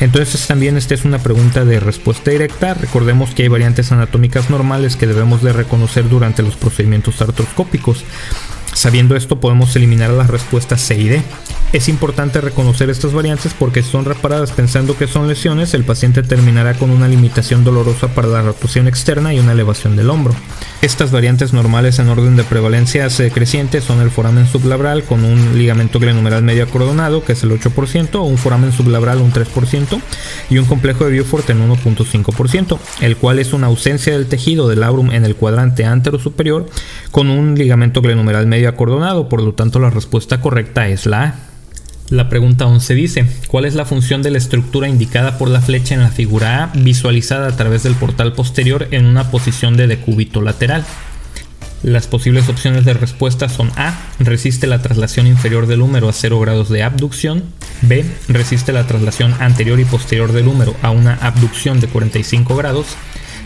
Entonces 0.00 0.46
también 0.46 0.76
esta 0.76 0.94
es 0.94 1.04
una 1.04 1.18
pregunta 1.18 1.64
de 1.64 1.80
respuesta 1.80 2.30
directa. 2.30 2.74
Recordemos 2.74 3.34
que 3.34 3.44
hay 3.44 3.48
variantes 3.48 3.92
anatómicas 3.92 4.50
normales 4.50 4.96
que 4.96 5.06
debemos 5.06 5.42
de 5.42 5.52
reconocer 5.52 6.08
durante 6.08 6.42
los 6.42 6.56
procedimientos 6.56 7.22
artroscópicos. 7.22 8.04
Sabiendo 8.76 9.16
esto 9.16 9.40
podemos 9.40 9.74
eliminar 9.74 10.10
las 10.10 10.28
respuestas 10.28 10.82
C 10.82 10.98
y 10.98 11.08
D. 11.08 11.22
Es 11.72 11.88
importante 11.88 12.42
reconocer 12.42 12.90
estas 12.90 13.14
variantes 13.14 13.54
porque 13.58 13.82
si 13.82 13.90
son 13.90 14.04
reparadas 14.04 14.52
pensando 14.52 14.96
que 14.96 15.06
son 15.06 15.28
lesiones, 15.28 15.72
el 15.72 15.82
paciente 15.82 16.22
terminará 16.22 16.74
con 16.74 16.90
una 16.90 17.08
limitación 17.08 17.64
dolorosa 17.64 18.08
para 18.08 18.28
la 18.28 18.42
rotación 18.42 18.86
externa 18.86 19.32
y 19.32 19.40
una 19.40 19.52
elevación 19.52 19.96
del 19.96 20.10
hombro. 20.10 20.34
Estas 20.82 21.10
variantes 21.10 21.54
normales 21.54 21.98
en 21.98 22.08
orden 22.10 22.36
de 22.36 22.44
prevalencia 22.44 23.08
decreciente 23.08 23.80
son 23.80 24.00
el 24.00 24.10
foramen 24.10 24.46
sublabral 24.46 25.04
con 25.04 25.24
un 25.24 25.58
ligamento 25.58 25.98
glenumeral 25.98 26.42
medio 26.42 26.64
acordonado, 26.64 27.24
que 27.24 27.32
es 27.32 27.42
el 27.42 27.50
8%, 27.50 28.22
un 28.22 28.38
foramen 28.38 28.72
sublabral 28.72 29.22
un 29.22 29.32
3% 29.32 30.00
y 30.50 30.58
un 30.58 30.66
complejo 30.66 31.06
de 31.06 31.12
Beaufort 31.12 31.48
en 31.48 31.66
1.5%, 31.66 32.78
el 33.00 33.16
cual 33.16 33.38
es 33.38 33.54
una 33.54 33.68
ausencia 33.68 34.12
del 34.12 34.26
tejido 34.26 34.68
del 34.68 34.80
labrum 34.80 35.10
en 35.12 35.24
el 35.24 35.34
cuadrante 35.34 35.84
antero 35.86 36.18
superior 36.18 36.66
con 37.10 37.30
un 37.30 37.54
ligamento 37.54 38.02
glenumeral 38.02 38.46
medio 38.46 38.65
acordonado, 38.68 39.28
por 39.28 39.42
lo 39.42 39.54
tanto 39.54 39.78
la 39.78 39.90
respuesta 39.90 40.40
correcta 40.40 40.88
es 40.88 41.06
la 41.06 41.22
A. 41.22 41.34
La 42.08 42.28
pregunta 42.28 42.66
11 42.66 42.94
dice, 42.94 43.26
¿cuál 43.48 43.64
es 43.64 43.74
la 43.74 43.84
función 43.84 44.22
de 44.22 44.30
la 44.30 44.38
estructura 44.38 44.88
indicada 44.88 45.38
por 45.38 45.48
la 45.48 45.60
flecha 45.60 45.94
en 45.94 46.02
la 46.02 46.10
figura 46.10 46.62
A 46.62 46.72
visualizada 46.74 47.48
a 47.48 47.56
través 47.56 47.82
del 47.82 47.96
portal 47.96 48.32
posterior 48.32 48.86
en 48.92 49.06
una 49.06 49.30
posición 49.32 49.76
de 49.76 49.88
decúbito 49.88 50.40
lateral? 50.40 50.84
Las 51.82 52.06
posibles 52.06 52.48
opciones 52.48 52.84
de 52.84 52.94
respuesta 52.94 53.48
son 53.48 53.70
A. 53.76 53.98
Resiste 54.18 54.66
la 54.66 54.82
traslación 54.82 55.26
inferior 55.26 55.66
del 55.66 55.82
húmero 55.82 56.08
a 56.08 56.12
0 56.12 56.40
grados 56.40 56.68
de 56.68 56.82
abducción. 56.82 57.44
B. 57.82 58.04
Resiste 58.28 58.72
la 58.72 58.86
traslación 58.86 59.34
anterior 59.40 59.78
y 59.78 59.84
posterior 59.84 60.32
del 60.32 60.48
húmero 60.48 60.74
a 60.82 60.90
una 60.90 61.14
abducción 61.14 61.80
de 61.80 61.88
45 61.88 62.56
grados. 62.56 62.86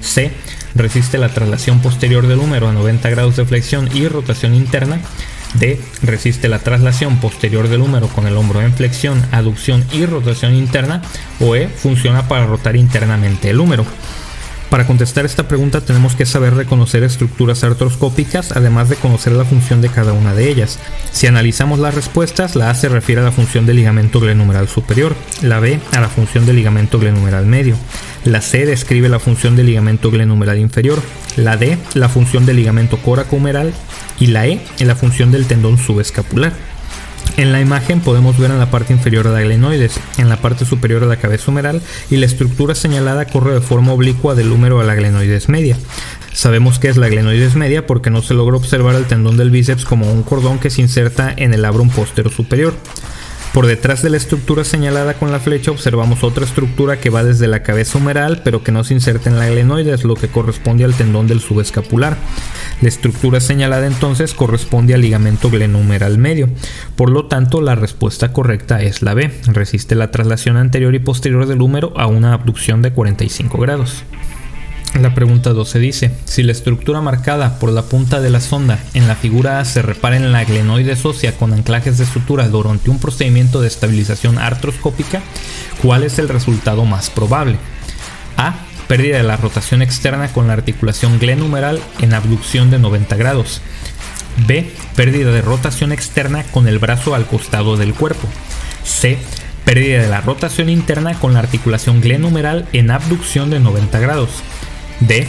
C. 0.01 0.33
Resiste 0.75 1.19
la 1.19 1.29
traslación 1.29 1.81
posterior 1.81 2.27
del 2.27 2.39
húmero 2.39 2.69
a 2.69 2.73
90 2.73 3.11
grados 3.11 3.37
de 3.37 3.45
flexión 3.45 3.89
y 3.95 4.09
rotación 4.09 4.55
interna. 4.55 5.01
D. 5.55 5.81
Resiste 6.03 6.49
la 6.49 6.61
traslación 6.61 7.19
posterior 7.19 7.69
del 7.69 7.81
húmero 7.81 8.09
con 8.09 8.27
el 8.27 8.37
hombro 8.37 8.61
en 8.63 8.73
flexión, 8.73 9.21
aducción 9.33 9.85
y 9.93 10.07
rotación 10.07 10.55
interna. 10.55 11.03
O 11.41 11.57
E. 11.57 11.69
Funciona 11.69 12.29
para 12.29 12.47
rotar 12.47 12.77
internamente 12.77 13.51
el 13.51 13.61
húmero. 13.61 13.85
Para 14.71 14.87
contestar 14.87 15.27
esta 15.27 15.49
pregunta 15.49 15.81
tenemos 15.81 16.15
que 16.15 16.25
saber 16.25 16.55
reconocer 16.55 17.03
estructuras 17.03 17.65
artroscópicas, 17.65 18.53
además 18.53 18.89
de 18.89 18.95
conocer 18.95 19.33
la 19.33 19.45
función 19.45 19.81
de 19.81 19.89
cada 19.89 20.13
una 20.13 20.33
de 20.33 20.49
ellas. 20.49 20.79
Si 21.11 21.27
analizamos 21.27 21.81
las 21.81 21.97
respuestas, 21.97 22.55
la 22.55 22.71
A 22.71 22.75
se 22.77 22.89
refiere 22.89 23.21
a 23.21 23.25
la 23.25 23.33
función 23.33 23.67
del 23.67 23.77
ligamento 23.77 24.21
glenumeral 24.21 24.69
superior, 24.69 25.17
la 25.43 25.59
B 25.59 25.81
a 25.91 26.01
la 26.01 26.09
función 26.09 26.47
del 26.47 26.55
ligamento 26.55 27.01
glenumeral 27.01 27.47
medio, 27.47 27.75
la 28.25 28.41
C 28.41 28.67
describe 28.67 29.09
la 29.09 29.19
función 29.19 29.57
del 29.57 29.67
ligamento 29.67 30.11
glenumeral 30.11 30.59
inferior, 30.59 31.01
la 31.37 31.57
D 31.57 31.79
la 31.95 32.09
función 32.09 32.47
del 32.47 32.57
ligamento 32.57 32.99
coracohumeral 32.99 33.73
y 34.19 34.27
la 34.27 34.47
E 34.47 34.61
la 34.81 34.97
función 34.97 35.33
del 35.33 35.47
tendón 35.47 35.79
subescapular. 35.79 36.53
En 37.37 37.53
la 37.53 37.61
imagen 37.61 38.01
podemos 38.01 38.39
ver 38.39 38.51
en 38.51 38.59
la 38.59 38.71
parte 38.71 38.93
inferior 38.93 39.27
de 39.27 39.33
la 39.33 39.41
glenoides, 39.41 39.99
en 40.19 40.29
la 40.29 40.37
parte 40.37 40.65
superior 40.65 41.01
de 41.01 41.07
la 41.07 41.17
cabeza 41.17 41.51
humeral 41.51 41.81
y 42.11 42.17
la 42.17 42.27
estructura 42.27 42.75
señalada 42.75 43.25
corre 43.25 43.55
de 43.55 43.61
forma 43.61 43.93
oblicua 43.93 44.35
del 44.35 44.53
húmero 44.53 44.81
a 44.81 44.85
la 44.85 44.95
glenoides 44.95 45.49
media. 45.49 45.79
Sabemos 46.33 46.79
que 46.79 46.89
es 46.89 46.97
la 46.97 47.09
glenoides 47.09 47.55
media 47.55 47.87
porque 47.87 48.11
no 48.11 48.23
se 48.23 48.35
logra 48.35 48.57
observar 48.57 48.95
el 48.95 49.07
tendón 49.07 49.37
del 49.37 49.51
bíceps 49.51 49.85
como 49.85 50.13
un 50.13 50.23
cordón 50.23 50.59
que 50.59 50.71
se 50.71 50.83
inserta 50.83 51.33
en 51.35 51.55
el 51.55 51.63
labrum 51.63 51.89
postero 51.89 52.31
superior. 52.31 52.75
Por 53.53 53.67
detrás 53.67 54.01
de 54.03 54.11
la 54.11 54.17
estructura 54.17 54.63
señalada 54.63 55.15
con 55.15 55.33
la 55.33 55.41
flecha 55.41 55.73
observamos 55.73 56.23
otra 56.23 56.45
estructura 56.45 57.01
que 57.01 57.11
va 57.11 57.25
desde 57.25 57.49
la 57.49 57.65
cabeza 57.65 57.99
humeral 57.99 58.43
pero 58.45 58.63
que 58.63 58.71
no 58.71 58.85
se 58.85 58.95
inserta 58.95 59.29
en 59.29 59.41
la 59.41 59.49
glenoides, 59.49 60.05
lo 60.05 60.15
que 60.15 60.29
corresponde 60.29 60.85
al 60.85 60.95
tendón 60.95 61.27
del 61.27 61.41
subescapular. 61.41 62.17
La 62.81 62.89
estructura 62.89 63.41
señalada 63.41 63.89
entonces 63.89 64.35
corresponde 64.35 64.95
al 64.95 65.01
ligamento 65.01 65.51
glenohumeral 65.51 66.17
medio. 66.17 66.49
Por 66.95 67.11
lo 67.11 67.27
tanto, 67.27 67.61
la 67.61 67.75
respuesta 67.75 68.33
correcta 68.33 68.83
es 68.83 69.03
la 69.03 69.15
B. 69.15 69.33
Resiste 69.49 69.97
la 69.97 70.13
traslación 70.13 70.57
anterior 70.57 70.95
y 70.95 71.01
posterior 71.01 71.47
del 71.47 71.61
húmero 71.61 71.93
a 71.97 72.07
una 72.07 72.33
abducción 72.33 72.83
de 72.83 72.93
45 72.93 73.59
grados. 73.59 74.05
La 74.99 75.15
pregunta 75.15 75.51
12 75.51 75.79
dice, 75.79 76.11
si 76.25 76.43
la 76.43 76.51
estructura 76.51 77.01
marcada 77.01 77.59
por 77.61 77.71
la 77.71 77.83
punta 77.83 78.21
de 78.21 78.29
la 78.29 78.41
sonda 78.41 78.81
en 78.93 79.07
la 79.07 79.15
figura 79.15 79.61
A 79.61 79.65
se 79.65 79.83
repara 79.83 80.17
en 80.17 80.33
la 80.33 80.45
glenoides 80.45 81.05
ósea 81.07 81.33
con 81.33 81.53
anclajes 81.53 81.97
de 81.97 82.07
sutura 82.07 82.49
durante 82.49 82.91
un 82.91 82.99
procedimiento 82.99 83.61
de 83.61 83.69
estabilización 83.69 84.39
artroscópica, 84.39 85.23
¿cuál 85.81 86.03
es 86.03 86.19
el 86.19 86.29
resultado 86.29 86.85
más 86.85 87.09
probable? 87.09 87.57
A. 88.37 88.55
Pérdida 88.89 89.19
de 89.19 89.23
la 89.23 89.37
rotación 89.37 89.81
externa 89.81 90.33
con 90.33 90.49
la 90.49 90.55
articulación 90.55 91.21
glenumeral 91.21 91.81
en 92.01 92.13
abducción 92.13 92.73
de 92.73 92.81
90 92.81 93.17
grados. 93.17 93.63
B. 94.49 94.73
Pérdida 94.97 95.31
de 95.31 95.43
rotación 95.43 95.93
externa 95.93 96.43
con 96.51 96.67
el 96.67 96.81
brazo 96.81 97.15
al 97.15 97.27
costado 97.27 97.77
del 97.77 97.95
cuerpo. 97.95 98.27
C. 98.83 99.19
Pérdida 99.65 100.03
de 100.03 100.09
la 100.09 100.21
rotación 100.21 100.69
interna 100.69 101.15
con 101.15 101.35
la 101.35 101.39
articulación 101.39 102.01
glenumeral 102.01 102.67
en 102.73 102.91
abducción 102.91 103.51
de 103.51 103.61
90 103.61 104.01
grados. 104.01 104.31
D. 105.01 105.29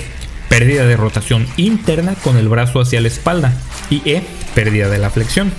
Pérdida 0.50 0.86
de 0.86 0.98
rotación 0.98 1.48
interna 1.58 2.16
con 2.24 2.38
el 2.38 2.50
brazo 2.50 2.82
hacia 2.82 3.02
la 3.02 3.08
espalda. 3.08 3.54
Y 3.90 4.02
E. 4.10 4.24
Pérdida 4.54 4.90
de 4.90 4.98
la 4.98 5.10
flexión. 5.10 5.52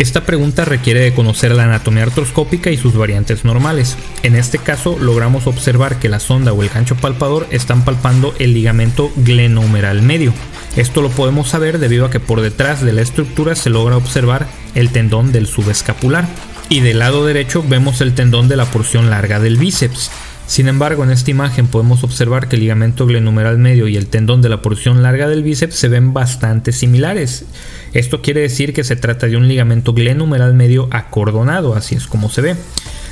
Esta 0.00 0.24
pregunta 0.24 0.64
requiere 0.64 1.00
de 1.00 1.12
conocer 1.12 1.54
la 1.54 1.64
anatomía 1.64 2.04
artroscópica 2.04 2.70
y 2.70 2.78
sus 2.78 2.96
variantes 2.96 3.44
normales. 3.44 3.98
En 4.22 4.34
este 4.34 4.56
caso 4.56 4.96
logramos 4.98 5.46
observar 5.46 5.98
que 5.98 6.08
la 6.08 6.20
sonda 6.20 6.54
o 6.54 6.62
el 6.62 6.70
gancho 6.70 6.94
palpador 6.94 7.46
están 7.50 7.84
palpando 7.84 8.34
el 8.38 8.54
ligamento 8.54 9.12
glenohumeral 9.16 10.00
medio. 10.00 10.32
Esto 10.74 11.02
lo 11.02 11.10
podemos 11.10 11.48
saber 11.50 11.78
debido 11.78 12.06
a 12.06 12.10
que 12.10 12.18
por 12.18 12.40
detrás 12.40 12.80
de 12.80 12.94
la 12.94 13.02
estructura 13.02 13.54
se 13.54 13.68
logra 13.68 13.98
observar 13.98 14.46
el 14.74 14.88
tendón 14.88 15.32
del 15.32 15.46
subescapular. 15.46 16.26
Y 16.70 16.80
del 16.80 17.00
lado 17.00 17.26
derecho 17.26 17.62
vemos 17.62 18.00
el 18.00 18.14
tendón 18.14 18.48
de 18.48 18.56
la 18.56 18.64
porción 18.64 19.10
larga 19.10 19.38
del 19.38 19.58
bíceps. 19.58 20.10
Sin 20.50 20.66
embargo, 20.66 21.04
en 21.04 21.12
esta 21.12 21.30
imagen 21.30 21.68
podemos 21.68 22.02
observar 22.02 22.48
que 22.48 22.56
el 22.56 22.62
ligamento 22.62 23.06
glenumeral 23.06 23.56
medio 23.58 23.86
y 23.86 23.96
el 23.96 24.08
tendón 24.08 24.42
de 24.42 24.48
la 24.48 24.62
porción 24.62 25.00
larga 25.00 25.28
del 25.28 25.44
bíceps 25.44 25.76
se 25.76 25.86
ven 25.86 26.12
bastante 26.12 26.72
similares. 26.72 27.44
Esto 27.92 28.20
quiere 28.20 28.40
decir 28.40 28.72
que 28.72 28.82
se 28.82 28.96
trata 28.96 29.28
de 29.28 29.36
un 29.36 29.46
ligamento 29.46 29.92
glenumeral 29.92 30.54
medio 30.54 30.88
acordonado, 30.90 31.76
así 31.76 31.94
es 31.94 32.08
como 32.08 32.30
se 32.30 32.40
ve. 32.40 32.56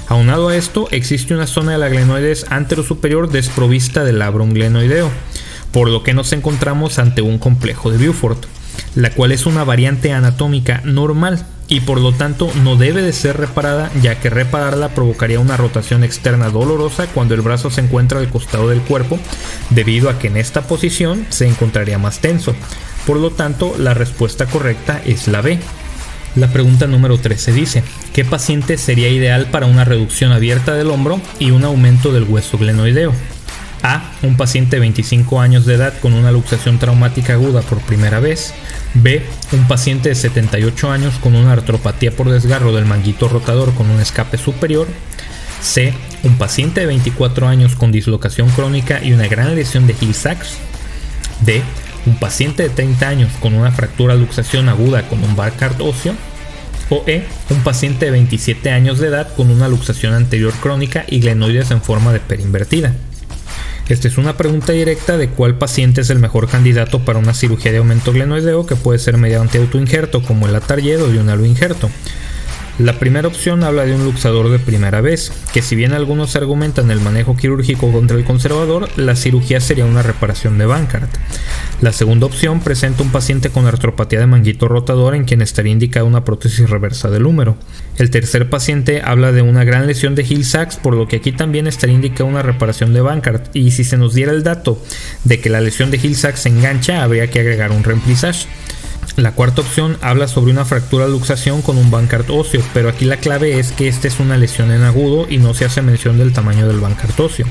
Aunado 0.09 0.49
a 0.49 0.57
esto, 0.57 0.89
existe 0.91 1.33
una 1.33 1.47
zona 1.47 1.71
de 1.71 1.79
la 1.79 1.89
glenoides 1.89 2.45
anterosuperior 2.51 3.31
desprovista 3.31 4.03
del 4.03 4.19
labrum 4.19 4.53
glenoideo, 4.53 5.09
por 5.71 5.91
lo 5.91 6.03
que 6.03 6.15
nos 6.15 6.33
encontramos 6.33 6.99
ante 6.99 7.23
un 7.23 7.39
complejo 7.39 7.93
de 7.93 7.99
Beaufort, 7.99 8.47
la 8.97 9.11
cual 9.11 9.31
es 9.31 9.47
una 9.47 9.63
variante 9.63 10.13
anatómica 10.13 10.83
normal 10.85 11.47
y 11.69 11.81
por 11.81 12.01
lo 12.01 12.13
tanto 12.13 12.51
no 12.63 12.77
debe 12.77 13.03
de 13.03 13.13
ser 13.13 13.37
reparada 13.37 13.91
ya 14.03 14.19
que 14.19 14.31
repararla 14.31 14.89
provocaría 14.91 15.39
una 15.39 15.57
rotación 15.57 16.03
externa 16.03 16.49
dolorosa 16.49 17.07
cuando 17.09 17.35
el 17.35 17.43
brazo 17.43 17.71
se 17.71 17.83
encuentra 17.83 18.21
al 18.21 18.31
costado 18.31 18.69
del 18.69 18.81
cuerpo 18.81 19.19
debido 19.71 20.09
a 20.09 20.19
que 20.19 20.29
en 20.29 20.39
esta 20.39 20.63
posición 20.63 21.27
se 21.29 21.47
encontraría 21.47 21.99
más 21.99 22.21
tenso. 22.21 22.55
Por 23.07 23.19
lo 23.19 23.31
tanto, 23.31 23.75
la 23.79 23.95
respuesta 23.95 24.47
correcta 24.47 25.01
es 25.05 25.29
la 25.29 25.41
B. 25.41 25.59
La 26.37 26.49
pregunta 26.49 26.87
número 26.87 27.19
13 27.19 27.53
dice, 27.53 27.83
¿qué 28.13 28.25
paciente 28.25 28.77
sería 28.79 29.09
ideal 29.09 29.47
para 29.51 29.67
una 29.67 29.85
reducción 29.85 30.33
abierta 30.33 30.75
del 30.75 30.91
hombro 30.91 31.21
y 31.39 31.51
un 31.51 31.65
aumento 31.65 32.13
del 32.13 32.25
hueso 32.25 32.59
glenoideo? 32.59 33.13
A. 33.83 34.13
Un 34.23 34.37
paciente 34.37 34.77
de 34.77 34.81
25 34.81 35.41
años 35.41 35.67
de 35.67 35.75
edad 35.75 35.95
con 36.01 36.13
una 36.13 36.33
luxación 36.33 36.79
traumática 36.79 37.35
aguda 37.35 37.63
por 37.63 37.81
primera 37.81 38.21
vez. 38.21 38.55
B. 38.95 39.25
Un 39.53 39.69
paciente 39.69 40.09
de 40.09 40.15
78 40.15 40.91
años 40.91 41.15
con 41.21 41.37
una 41.37 41.53
artropatía 41.53 42.11
por 42.11 42.31
desgarro 42.31 42.73
del 42.73 42.87
manguito 42.87 43.29
rotador 43.29 43.75
con 43.75 43.91
un 43.91 44.01
escape 44.01 44.39
superior. 44.39 44.89
C. 45.61 45.93
un 46.23 46.39
paciente 46.39 46.81
de 46.81 46.87
24 46.87 47.49
años 47.49 47.75
con 47.75 47.91
dislocación 47.91 48.49
crónica 48.51 49.03
y 49.03 49.13
una 49.13 49.27
gran 49.27 49.55
lesión 49.55 49.87
de 49.87 49.97
Hill-Sachs. 50.01 50.57
D. 51.41 51.63
Un 52.07 52.19
paciente 52.19 52.63
de 52.63 52.71
30 52.71 53.09
años 53.09 53.33
con 53.41 53.55
una 53.55 53.71
fractura 53.71 54.15
luxación 54.15 54.69
aguda 54.69 55.09
con 55.09 55.23
un 55.23 55.37
Barcart 55.37 55.81
óseo. 55.81 56.15
O 56.91 57.05
E. 57.07 57.27
Un 57.51 57.63
paciente 57.63 58.07
de 58.07 58.13
27 58.13 58.71
años 58.71 58.99
de 58.99 59.09
edad 59.09 59.35
con 59.35 59.51
una 59.51 59.69
luxación 59.69 60.15
anterior 60.15 60.55
crónica 60.55 61.05
y 61.07 61.21
glenoides 61.21 61.71
en 61.71 61.83
forma 61.83 62.13
de 62.13 62.21
perinvertida. 62.21 62.95
Esta 63.89 64.07
es 64.07 64.19
una 64.19 64.37
pregunta 64.37 64.73
directa 64.73 65.17
de 65.17 65.31
cuál 65.31 65.57
paciente 65.57 66.03
es 66.03 66.11
el 66.11 66.19
mejor 66.19 66.47
candidato 66.47 66.99
para 66.99 67.19
una 67.19 67.33
cirugía 67.33 67.73
de 67.73 67.79
aumento 67.79 68.13
glenoideo 68.13 68.67
que 68.67 68.77
puede 68.77 68.99
ser 68.99 69.17
mediante 69.17 69.57
autoinjerto 69.57 70.23
como 70.23 70.47
el 70.47 70.55
Atarjet 70.55 71.01
o 71.01 71.09
de 71.09 71.19
un 71.19 71.47
injerto. 71.47 71.89
La 72.79 72.93
primera 72.93 73.27
opción 73.27 73.65
habla 73.65 73.85
de 73.87 73.95
un 73.97 74.05
luxador 74.05 74.51
de 74.51 74.61
primera 74.61 75.01
vez, 75.01 75.33
que 75.53 75.63
si 75.63 75.75
bien 75.75 75.95
algunos 75.95 76.37
argumentan 76.37 76.93
el 76.93 77.01
manejo 77.01 77.37
quirúrgico 77.37 77.91
contra 77.91 78.17
el 78.17 78.23
conservador, 78.23 78.89
la 78.95 79.17
cirugía 79.17 79.61
sería 79.61 79.85
una 79.85 80.05
reparación 80.05 80.59
de 80.59 80.67
Bankart. 80.67 81.11
La 81.81 81.93
segunda 81.93 82.27
opción 82.27 82.61
presenta 82.61 83.03
un 83.03 83.11
paciente 83.11 83.51
con 83.51 83.67
artropatía 83.67 84.21
de 84.21 84.29
manguito 84.29 84.69
rotador 84.69 85.17
en 85.17 85.25
quien 85.25 85.43
estaría 85.43 85.73
indicada 85.73 86.05
una 86.05 86.25
prótesis 86.25 86.71
reversa 86.71 87.11
del 87.11 87.27
húmero. 87.27 87.57
El 87.97 88.11
tercer 88.11 88.49
paciente 88.49 89.03
habla 89.05 89.33
de 89.33 89.43
una 89.43 89.65
gran 89.65 89.89
lesión 89.89 90.15
de 90.15 90.23
Hill-Sachs, 90.23 90.77
por 90.77 90.95
lo 90.95 91.09
que 91.09 91.17
aquí 91.17 91.33
también 91.33 91.67
estaría 91.67 91.97
indicada 91.97 92.31
una 92.31 92.43
reparación 92.43 92.95
de 92.95 93.01
Bankart. 93.01 93.57
Y 93.57 93.73
si 93.73 93.83
se 93.83 93.97
nos 93.97 94.15
diera 94.15 94.31
el 94.31 94.45
dato 94.45 94.81
de 95.25 95.41
que 95.41 95.51
la 95.51 95.61
lesión 95.61 95.91
de 95.91 95.97
Hill-Sachs 95.97 96.43
se 96.43 96.49
engancha, 96.49 97.03
habría 97.03 97.29
que 97.29 97.41
agregar 97.41 97.73
un 97.73 97.83
reemplissage. 97.83 98.47
La 99.19 99.33
cuarta 99.33 99.63
opción 99.63 99.99
habla 100.01 100.29
sobre 100.29 100.53
una 100.53 100.65
fractura 100.65 101.09
luxación 101.09 101.61
con 101.61 101.77
un 101.77 101.91
Bankart 101.91 102.31
óseo, 102.31 102.63
pero 102.73 102.89
aquí 102.89 103.05
la 103.05 103.17
clave 103.17 103.59
es 103.59 103.73
que 103.73 103.89
esta 103.89 104.07
es 104.07 104.21
una 104.21 104.37
lesión 104.37 104.71
en 104.71 104.85
agudo 104.85 105.27
y 105.29 105.39
no 105.39 105.55
se 105.55 105.65
hace 105.65 105.83
mención 105.83 106.19
del 106.19 106.33
tamaño 106.33 106.69
del 106.69 106.79
Bankart 106.79 107.19
óseo, 107.19 107.45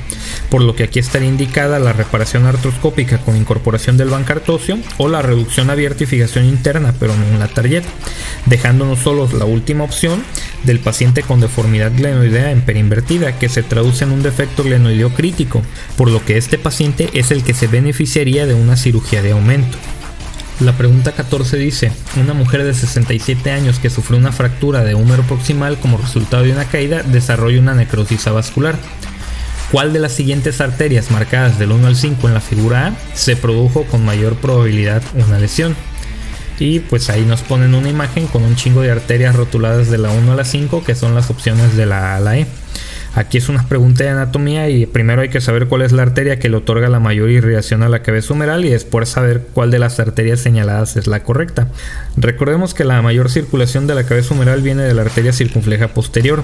por 0.50 0.62
lo 0.62 0.78
que 0.78 0.84
aquí 0.84 1.00
estaría 1.00 1.28
indicada 1.28 1.78
la 1.80 1.92
reparación 1.92 2.46
artroscópica 2.46 3.18
con 3.18 3.36
incorporación 3.36 3.98
del 3.98 4.08
Bankart 4.08 4.48
óseo 4.48 4.78
o 4.98 5.10
la 5.10 5.22
reducción 5.22 5.70
abierta 5.70 6.06
y 6.06 6.08
fijación 6.08 6.46
interna, 6.46 6.96
pero 7.02 7.18
no 7.18 7.26
en 7.26 7.38
la 7.38 7.50
tarjeta, 7.50 7.90
dejándonos 8.46 9.00
solos 9.00 9.34
la 9.34 9.44
última 9.44 9.84
opción 9.84 10.24
del 10.64 10.80
paciente 10.80 11.22
con 11.22 11.42
deformidad 11.42 11.92
glenoidea 11.94 12.52
en 12.52 12.62
perinvertida, 12.62 13.38
que 13.40 13.50
se 13.50 13.62
traduce 13.62 14.06
en 14.06 14.14
un 14.14 14.24
defecto 14.24 14.64
glenoideo 14.64 15.10
crítico, 15.10 15.62
por 15.98 16.10
lo 16.12 16.24
que 16.24 16.38
este 16.38 16.58
paciente 16.58 17.10
es 17.12 17.32
el 17.32 17.44
que 17.44 17.54
se 17.54 17.68
beneficiaría 17.68 18.46
de 18.46 18.54
una 18.54 18.78
cirugía 18.78 19.22
de 19.22 19.34
aumento. 19.34 19.78
La 20.60 20.74
pregunta 20.74 21.12
14 21.12 21.56
dice, 21.58 21.92
una 22.20 22.34
mujer 22.34 22.64
de 22.64 22.74
67 22.74 23.52
años 23.52 23.78
que 23.78 23.92
sufrió 23.92 24.18
una 24.18 24.32
fractura 24.32 24.84
de 24.84 24.96
húmero 24.96 25.22
proximal 25.22 25.78
como 25.78 26.00
resultado 26.00 26.44
de 26.44 26.52
una 26.52 26.66
caída 26.66 27.04
desarrolla 27.04 27.60
una 27.60 27.76
necrosis 27.76 28.26
vascular. 28.26 28.76
¿Cuál 29.72 29.94
de 29.94 30.00
las 30.00 30.14
siguientes 30.14 30.60
arterias 30.60 31.12
marcadas 31.12 31.60
del 31.60 31.74
1 31.74 31.86
al 31.86 31.96
5 31.96 32.28
en 32.28 32.34
la 32.34 32.42
figura 32.42 32.88
A 32.88 32.94
se 33.14 33.36
produjo 33.36 33.84
con 33.84 34.04
mayor 34.04 34.36
probabilidad 34.38 35.04
una 35.14 35.38
lesión? 35.38 35.76
Y 36.58 36.80
pues 36.80 37.12
ahí 37.12 37.22
nos 37.22 37.42
ponen 37.42 37.76
una 37.76 37.90
imagen 37.90 38.26
con 38.26 38.44
un 38.44 38.56
chingo 38.56 38.82
de 38.82 38.90
arterias 38.90 39.36
rotuladas 39.36 39.92
de 39.92 40.00
la 40.00 40.10
1 40.10 40.32
a 40.32 40.36
la 40.36 40.46
5 40.46 40.84
que 40.84 40.96
son 40.96 41.14
las 41.14 41.30
opciones 41.30 41.78
de 41.78 41.86
la 41.86 42.14
A 42.14 42.16
a 42.16 42.20
la 42.20 42.38
E. 42.40 42.48
Aquí 43.16 43.38
es 43.38 43.50
una 43.50 43.68
pregunta 43.68 44.04
de 44.04 44.12
anatomía 44.12 44.70
y 44.70 44.86
primero 44.86 45.22
hay 45.22 45.30
que 45.30 45.42
saber 45.42 45.68
cuál 45.68 45.82
es 45.82 45.92
la 45.92 46.04
arteria 46.04 46.40
que 46.40 46.50
le 46.50 46.58
otorga 46.58 46.88
la 46.88 47.00
mayor 47.00 47.30
irrigación 47.30 47.82
a 47.82 47.90
la 47.90 48.04
cabeza 48.04 48.34
humeral 48.34 48.64
y 48.66 48.70
después 48.70 49.10
saber 49.10 49.48
cuál 49.54 49.72
de 49.72 49.80
las 49.80 50.00
arterias 50.00 50.40
señaladas 50.40 50.98
es 50.98 51.08
la 51.08 51.24
correcta. 51.24 51.70
Recordemos 52.16 52.74
que 52.74 52.84
la 52.84 53.02
mayor 53.02 53.30
circulación 53.30 53.88
de 53.88 53.96
la 53.96 54.04
cabeza 54.04 54.34
humeral 54.34 54.62
viene 54.62 54.84
de 54.84 54.94
la 54.94 55.02
arteria 55.02 55.34
circunfleja 55.34 55.90
posterior. 55.90 56.44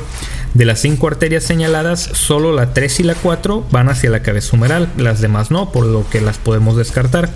De 0.54 0.66
las 0.66 0.80
cinco 0.80 1.08
arterias 1.08 1.44
señaladas, 1.44 2.02
solo 2.02 2.54
la 2.54 2.74
3 2.74 3.02
y 3.02 3.04
la 3.04 3.16
4 3.16 3.68
van 3.72 3.90
hacia 3.90 4.10
la 4.10 4.22
cabeza 4.24 4.56
humeral, 4.56 4.90
las 4.98 5.22
demás 5.22 5.52
no, 5.52 5.72
por 5.72 5.86
lo 5.86 6.10
que 6.10 6.22
las 6.22 6.38
podemos 6.38 6.76
descartar. 6.76 7.30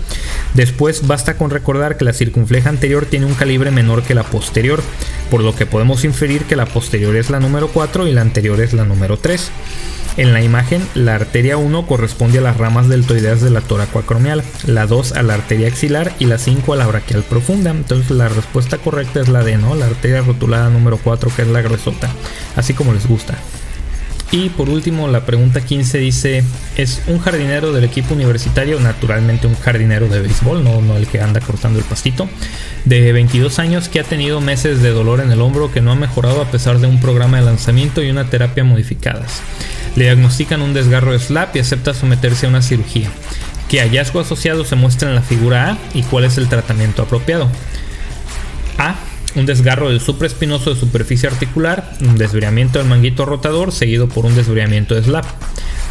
Después 0.54 1.06
basta 1.06 1.36
con 1.36 1.50
recordar 1.50 1.96
que 1.96 2.04
la 2.04 2.12
circunfleja 2.12 2.70
anterior 2.70 3.06
tiene 3.06 3.26
un 3.26 3.34
calibre 3.34 3.70
menor 3.70 4.02
que 4.02 4.14
la 4.14 4.24
posterior, 4.24 4.80
por 5.30 5.42
lo 5.42 5.54
que 5.54 5.66
podemos 5.66 6.04
inferir 6.04 6.42
que 6.42 6.56
la 6.56 6.66
posterior 6.66 7.14
es 7.16 7.30
la 7.30 7.40
número 7.40 7.68
4 7.68 8.06
y 8.08 8.12
la 8.12 8.22
anterior 8.22 8.60
es 8.60 8.72
la 8.72 8.84
número 8.84 9.16
3. 9.16 9.27
En 10.16 10.32
la 10.32 10.42
imagen, 10.42 10.88
la 10.94 11.14
arteria 11.14 11.58
1 11.58 11.86
corresponde 11.86 12.38
a 12.38 12.40
las 12.40 12.56
ramas 12.56 12.88
deltoideas 12.88 13.42
de 13.42 13.50
la 13.50 13.60
tóraco 13.60 13.98
acromial, 13.98 14.42
la 14.66 14.86
2 14.86 15.12
a 15.12 15.22
la 15.22 15.34
arteria 15.34 15.68
axilar 15.68 16.14
y 16.18 16.24
la 16.24 16.38
5 16.38 16.72
a 16.72 16.76
la 16.76 16.86
braquial 16.86 17.22
profunda. 17.24 17.70
Entonces 17.70 18.10
la 18.10 18.28
respuesta 18.28 18.78
correcta 18.78 19.20
es 19.20 19.28
la 19.28 19.44
D, 19.44 19.58
¿no? 19.58 19.74
La 19.74 19.84
arteria 19.84 20.22
rotulada 20.22 20.70
número 20.70 20.96
4 20.96 21.30
que 21.36 21.42
es 21.42 21.48
la 21.48 21.60
gruesota, 21.60 22.08
así 22.56 22.72
como 22.72 22.94
les 22.94 23.06
gusta. 23.06 23.34
Y 24.30 24.50
por 24.50 24.68
último, 24.68 25.08
la 25.08 25.24
pregunta 25.24 25.62
15 25.62 25.98
dice, 25.98 26.44
¿es 26.76 27.00
un 27.06 27.18
jardinero 27.18 27.72
del 27.72 27.84
equipo 27.84 28.12
universitario, 28.12 28.78
naturalmente 28.78 29.46
un 29.46 29.56
jardinero 29.56 30.06
de 30.08 30.20
béisbol, 30.20 30.62
no, 30.62 30.82
no 30.82 30.96
el 30.98 31.06
que 31.06 31.22
anda 31.22 31.40
cortando 31.40 31.78
el 31.78 31.84
pastito, 31.86 32.28
de 32.84 33.10
22 33.12 33.58
años 33.58 33.88
que 33.88 34.00
ha 34.00 34.04
tenido 34.04 34.42
meses 34.42 34.82
de 34.82 34.90
dolor 34.90 35.20
en 35.20 35.32
el 35.32 35.40
hombro 35.40 35.72
que 35.72 35.80
no 35.80 35.92
ha 35.92 35.96
mejorado 35.96 36.42
a 36.42 36.50
pesar 36.50 36.78
de 36.78 36.86
un 36.86 37.00
programa 37.00 37.38
de 37.38 37.46
lanzamiento 37.46 38.02
y 38.02 38.10
una 38.10 38.28
terapia 38.28 38.64
modificadas? 38.64 39.40
Le 39.96 40.04
diagnostican 40.04 40.60
un 40.60 40.74
desgarro 40.74 41.12
de 41.12 41.20
slap 41.20 41.56
y 41.56 41.60
acepta 41.60 41.94
someterse 41.94 42.44
a 42.44 42.50
una 42.50 42.60
cirugía. 42.60 43.10
¿Qué 43.70 43.80
hallazgo 43.80 44.20
asociado 44.20 44.66
se 44.66 44.76
muestra 44.76 45.08
en 45.08 45.14
la 45.14 45.22
figura 45.22 45.70
A 45.70 45.78
y 45.94 46.02
cuál 46.02 46.24
es 46.24 46.36
el 46.36 46.48
tratamiento 46.48 47.02
apropiado? 47.02 47.48
A 48.76 48.94
un 49.36 49.46
desgarro 49.46 49.88
del 49.88 50.00
supraespinoso 50.00 50.72
de 50.72 50.80
superficie 50.80 51.28
articular, 51.28 51.92
un 52.00 52.16
desviamiento 52.16 52.78
del 52.78 52.88
manguito 52.88 53.24
rotador 53.24 53.72
seguido 53.72 54.08
por 54.08 54.26
un 54.26 54.34
desviamiento 54.34 54.94
de 54.94 55.02
slap. 55.02 55.24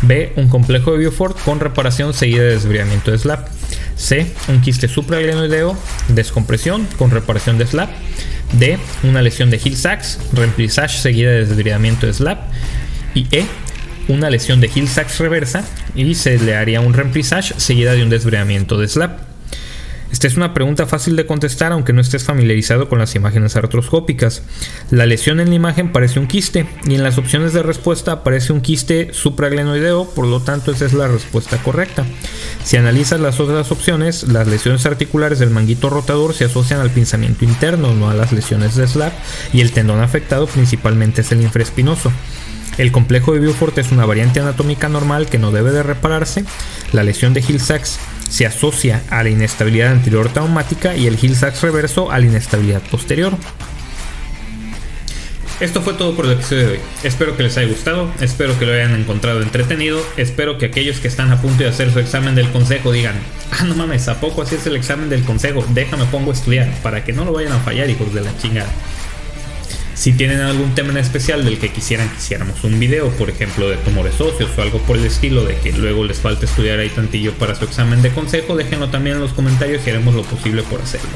B. 0.01 0.33
Un 0.35 0.47
complejo 0.47 0.91
de 0.91 0.99
Beaufort 0.99 1.39
con 1.43 1.59
reparación 1.59 2.13
seguida 2.13 2.43
de 2.43 2.51
desviamiento 2.51 3.11
de 3.11 3.17
slap. 3.17 3.47
C. 3.95 4.31
Un 4.47 4.61
quiste 4.61 4.87
supraglenoideo, 4.87 5.75
descompresión 6.09 6.87
con 6.97 7.11
reparación 7.11 7.57
de 7.57 7.65
slap. 7.65 7.89
D. 8.53 8.77
Una 9.03 9.21
lesión 9.21 9.49
de 9.49 9.59
Hill-Sachs, 9.63 10.19
remplissage 10.33 10.99
seguida 10.99 11.31
de 11.31 11.45
desviamiento 11.45 12.05
de 12.05 12.13
slap. 12.13 12.39
Y 13.15 13.27
E. 13.31 13.45
Una 14.07 14.29
lesión 14.29 14.61
de 14.61 14.69
Hill-Sachs 14.73 15.19
reversa 15.19 15.65
y 15.95 16.13
se 16.15 16.37
le 16.37 16.55
haría 16.55 16.79
un 16.79 16.93
remplissage 16.93 17.53
seguida 17.57 17.93
de 17.93 18.03
un 18.03 18.09
desviamiento 18.09 18.77
de 18.77 18.87
slap. 18.87 19.19
Esta 20.11 20.27
es 20.27 20.37
una 20.37 20.53
pregunta 20.53 20.87
fácil 20.87 21.15
de 21.15 21.25
contestar 21.25 21.71
aunque 21.71 21.91
no 21.91 22.01
estés 22.01 22.23
familiarizado 22.23 22.87
con 22.87 22.97
las 22.97 23.13
imágenes 23.15 23.55
artroscópicas. 23.55 24.41
La 24.89 25.05
lesión 25.05 25.39
en 25.39 25.49
la 25.49 25.55
imagen 25.55 25.91
parece 25.91 26.19
un 26.19 26.27
quiste 26.27 26.65
y 26.85 26.95
en 26.95 27.03
las 27.03 27.17
opciones 27.17 27.53
de 27.53 27.61
respuesta 27.61 28.13
aparece 28.13 28.53
un 28.53 28.61
quiste 28.61 29.13
supraglenoideo, 29.13 30.09
por 30.11 30.25
lo 30.25 30.41
tanto 30.41 30.71
esa 30.71 30.85
es 30.85 30.93
la 30.93 31.07
respuesta 31.07 31.57
correcta. 31.57 32.05
Si 32.63 32.77
analizas 32.77 33.19
las 33.19 33.39
otras 33.39 33.71
opciones, 33.71 34.23
las 34.23 34.47
lesiones 34.47 34.85
articulares 34.85 35.39
del 35.39 35.49
manguito 35.49 35.89
rotador 35.89 36.33
se 36.33 36.45
asocian 36.45 36.79
al 36.79 36.89
pinzamiento 36.89 37.43
interno, 37.43 37.93
no 37.93 38.09
a 38.09 38.13
las 38.13 38.31
lesiones 38.31 38.75
de 38.75 38.87
slap, 38.87 39.13
y 39.53 39.61
el 39.61 39.71
tendón 39.71 39.99
afectado 39.99 40.47
principalmente 40.47 41.21
es 41.21 41.31
el 41.31 41.41
infraespinoso. 41.41 42.11
El 42.77 42.91
complejo 42.91 43.33
de 43.33 43.39
Beaufort 43.39 43.77
es 43.79 43.91
una 43.91 44.05
variante 44.05 44.39
anatómica 44.39 44.87
normal 44.87 45.27
que 45.27 45.39
no 45.39 45.51
debe 45.51 45.71
de 45.71 45.81
repararse. 45.81 46.45
La 46.93 47.03
lesión 47.03 47.33
de 47.33 47.41
Hill-Sachs 47.41 47.99
se 48.29 48.45
asocia 48.45 49.03
a 49.09 49.23
la 49.23 49.29
inestabilidad 49.29 49.91
anterior 49.91 50.29
traumática 50.29 50.95
y 50.95 51.07
el 51.07 51.17
Hill-Sachs 51.21 51.61
reverso 51.61 52.11
a 52.11 52.19
la 52.19 52.25
inestabilidad 52.25 52.81
posterior. 52.83 53.33
Esto 55.59 55.81
fue 55.81 55.95
todo 55.95 56.15
por 56.15 56.25
el 56.25 56.33
episodio 56.33 56.67
de 56.67 56.73
hoy. 56.73 56.79
Espero 57.03 57.35
que 57.35 57.41
les 57.41 57.57
haya 57.57 57.67
gustado, 57.67 58.11
espero 58.21 58.57
que 58.59 58.67
lo 58.67 58.73
hayan 58.73 58.93
encontrado 58.93 59.41
entretenido, 59.41 59.99
espero 60.15 60.59
que 60.59 60.67
aquellos 60.67 60.99
que 60.99 61.07
están 61.07 61.31
a 61.31 61.41
punto 61.41 61.63
de 61.63 61.69
hacer 61.69 61.91
su 61.91 61.97
examen 61.97 62.35
del 62.35 62.51
consejo 62.51 62.91
digan, 62.91 63.15
ah 63.49 63.63
no 63.63 63.73
mames, 63.73 64.07
¿a 64.07 64.19
poco 64.19 64.43
así 64.43 64.53
es 64.53 64.67
el 64.67 64.75
examen 64.75 65.09
del 65.09 65.23
consejo? 65.23 65.65
Déjame 65.69 66.05
pongo 66.05 66.29
a 66.29 66.35
estudiar, 66.35 66.69
para 66.83 67.03
que 67.03 67.11
no 67.11 67.25
lo 67.25 67.33
vayan 67.33 67.53
a 67.53 67.59
fallar 67.59 67.89
hijos 67.89 68.13
de 68.13 68.21
la 68.21 68.37
chingada. 68.37 68.69
Si 69.97 70.13
tienen 70.13 70.41
algún 70.41 70.75
tema 70.75 70.91
en 70.91 70.97
especial 70.97 71.43
del 71.43 71.57
que 71.57 71.73
quisieran 71.73 72.07
que 72.09 72.17
hiciéramos 72.17 72.63
un 72.63 72.79
video, 72.79 73.09
por 73.09 73.31
ejemplo 73.31 73.67
de 73.67 73.77
tumores 73.77 74.13
socios 74.13 74.51
o 74.55 74.61
algo 74.61 74.77
por 74.81 74.95
el 74.95 75.03
estilo, 75.03 75.43
de 75.43 75.57
que 75.57 75.71
luego 75.71 76.03
les 76.03 76.19
falte 76.19 76.45
estudiar 76.45 76.77
ahí 76.77 76.89
tantillo 76.89 77.33
para 77.33 77.55
su 77.55 77.65
examen 77.65 78.03
de 78.03 78.11
consejo, 78.11 78.55
déjenlo 78.55 78.89
también 78.89 79.15
en 79.15 79.23
los 79.23 79.33
comentarios 79.33 79.81
y 79.87 79.89
haremos 79.89 80.13
lo 80.13 80.21
posible 80.21 80.61
por 80.61 80.81
hacerlo. 80.81 81.09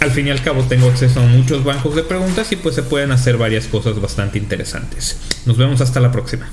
Al 0.00 0.10
fin 0.10 0.26
y 0.26 0.30
al 0.30 0.42
cabo 0.42 0.62
tengo 0.64 0.88
acceso 0.88 1.20
a 1.20 1.26
muchos 1.26 1.64
bancos 1.64 1.96
de 1.96 2.02
preguntas 2.02 2.52
y 2.52 2.56
pues 2.56 2.74
se 2.74 2.82
pueden 2.82 3.12
hacer 3.12 3.38
varias 3.38 3.66
cosas 3.66 3.98
bastante 3.98 4.36
interesantes. 4.36 5.16
Nos 5.46 5.56
vemos 5.56 5.80
hasta 5.80 5.98
la 5.98 6.12
próxima. 6.12 6.50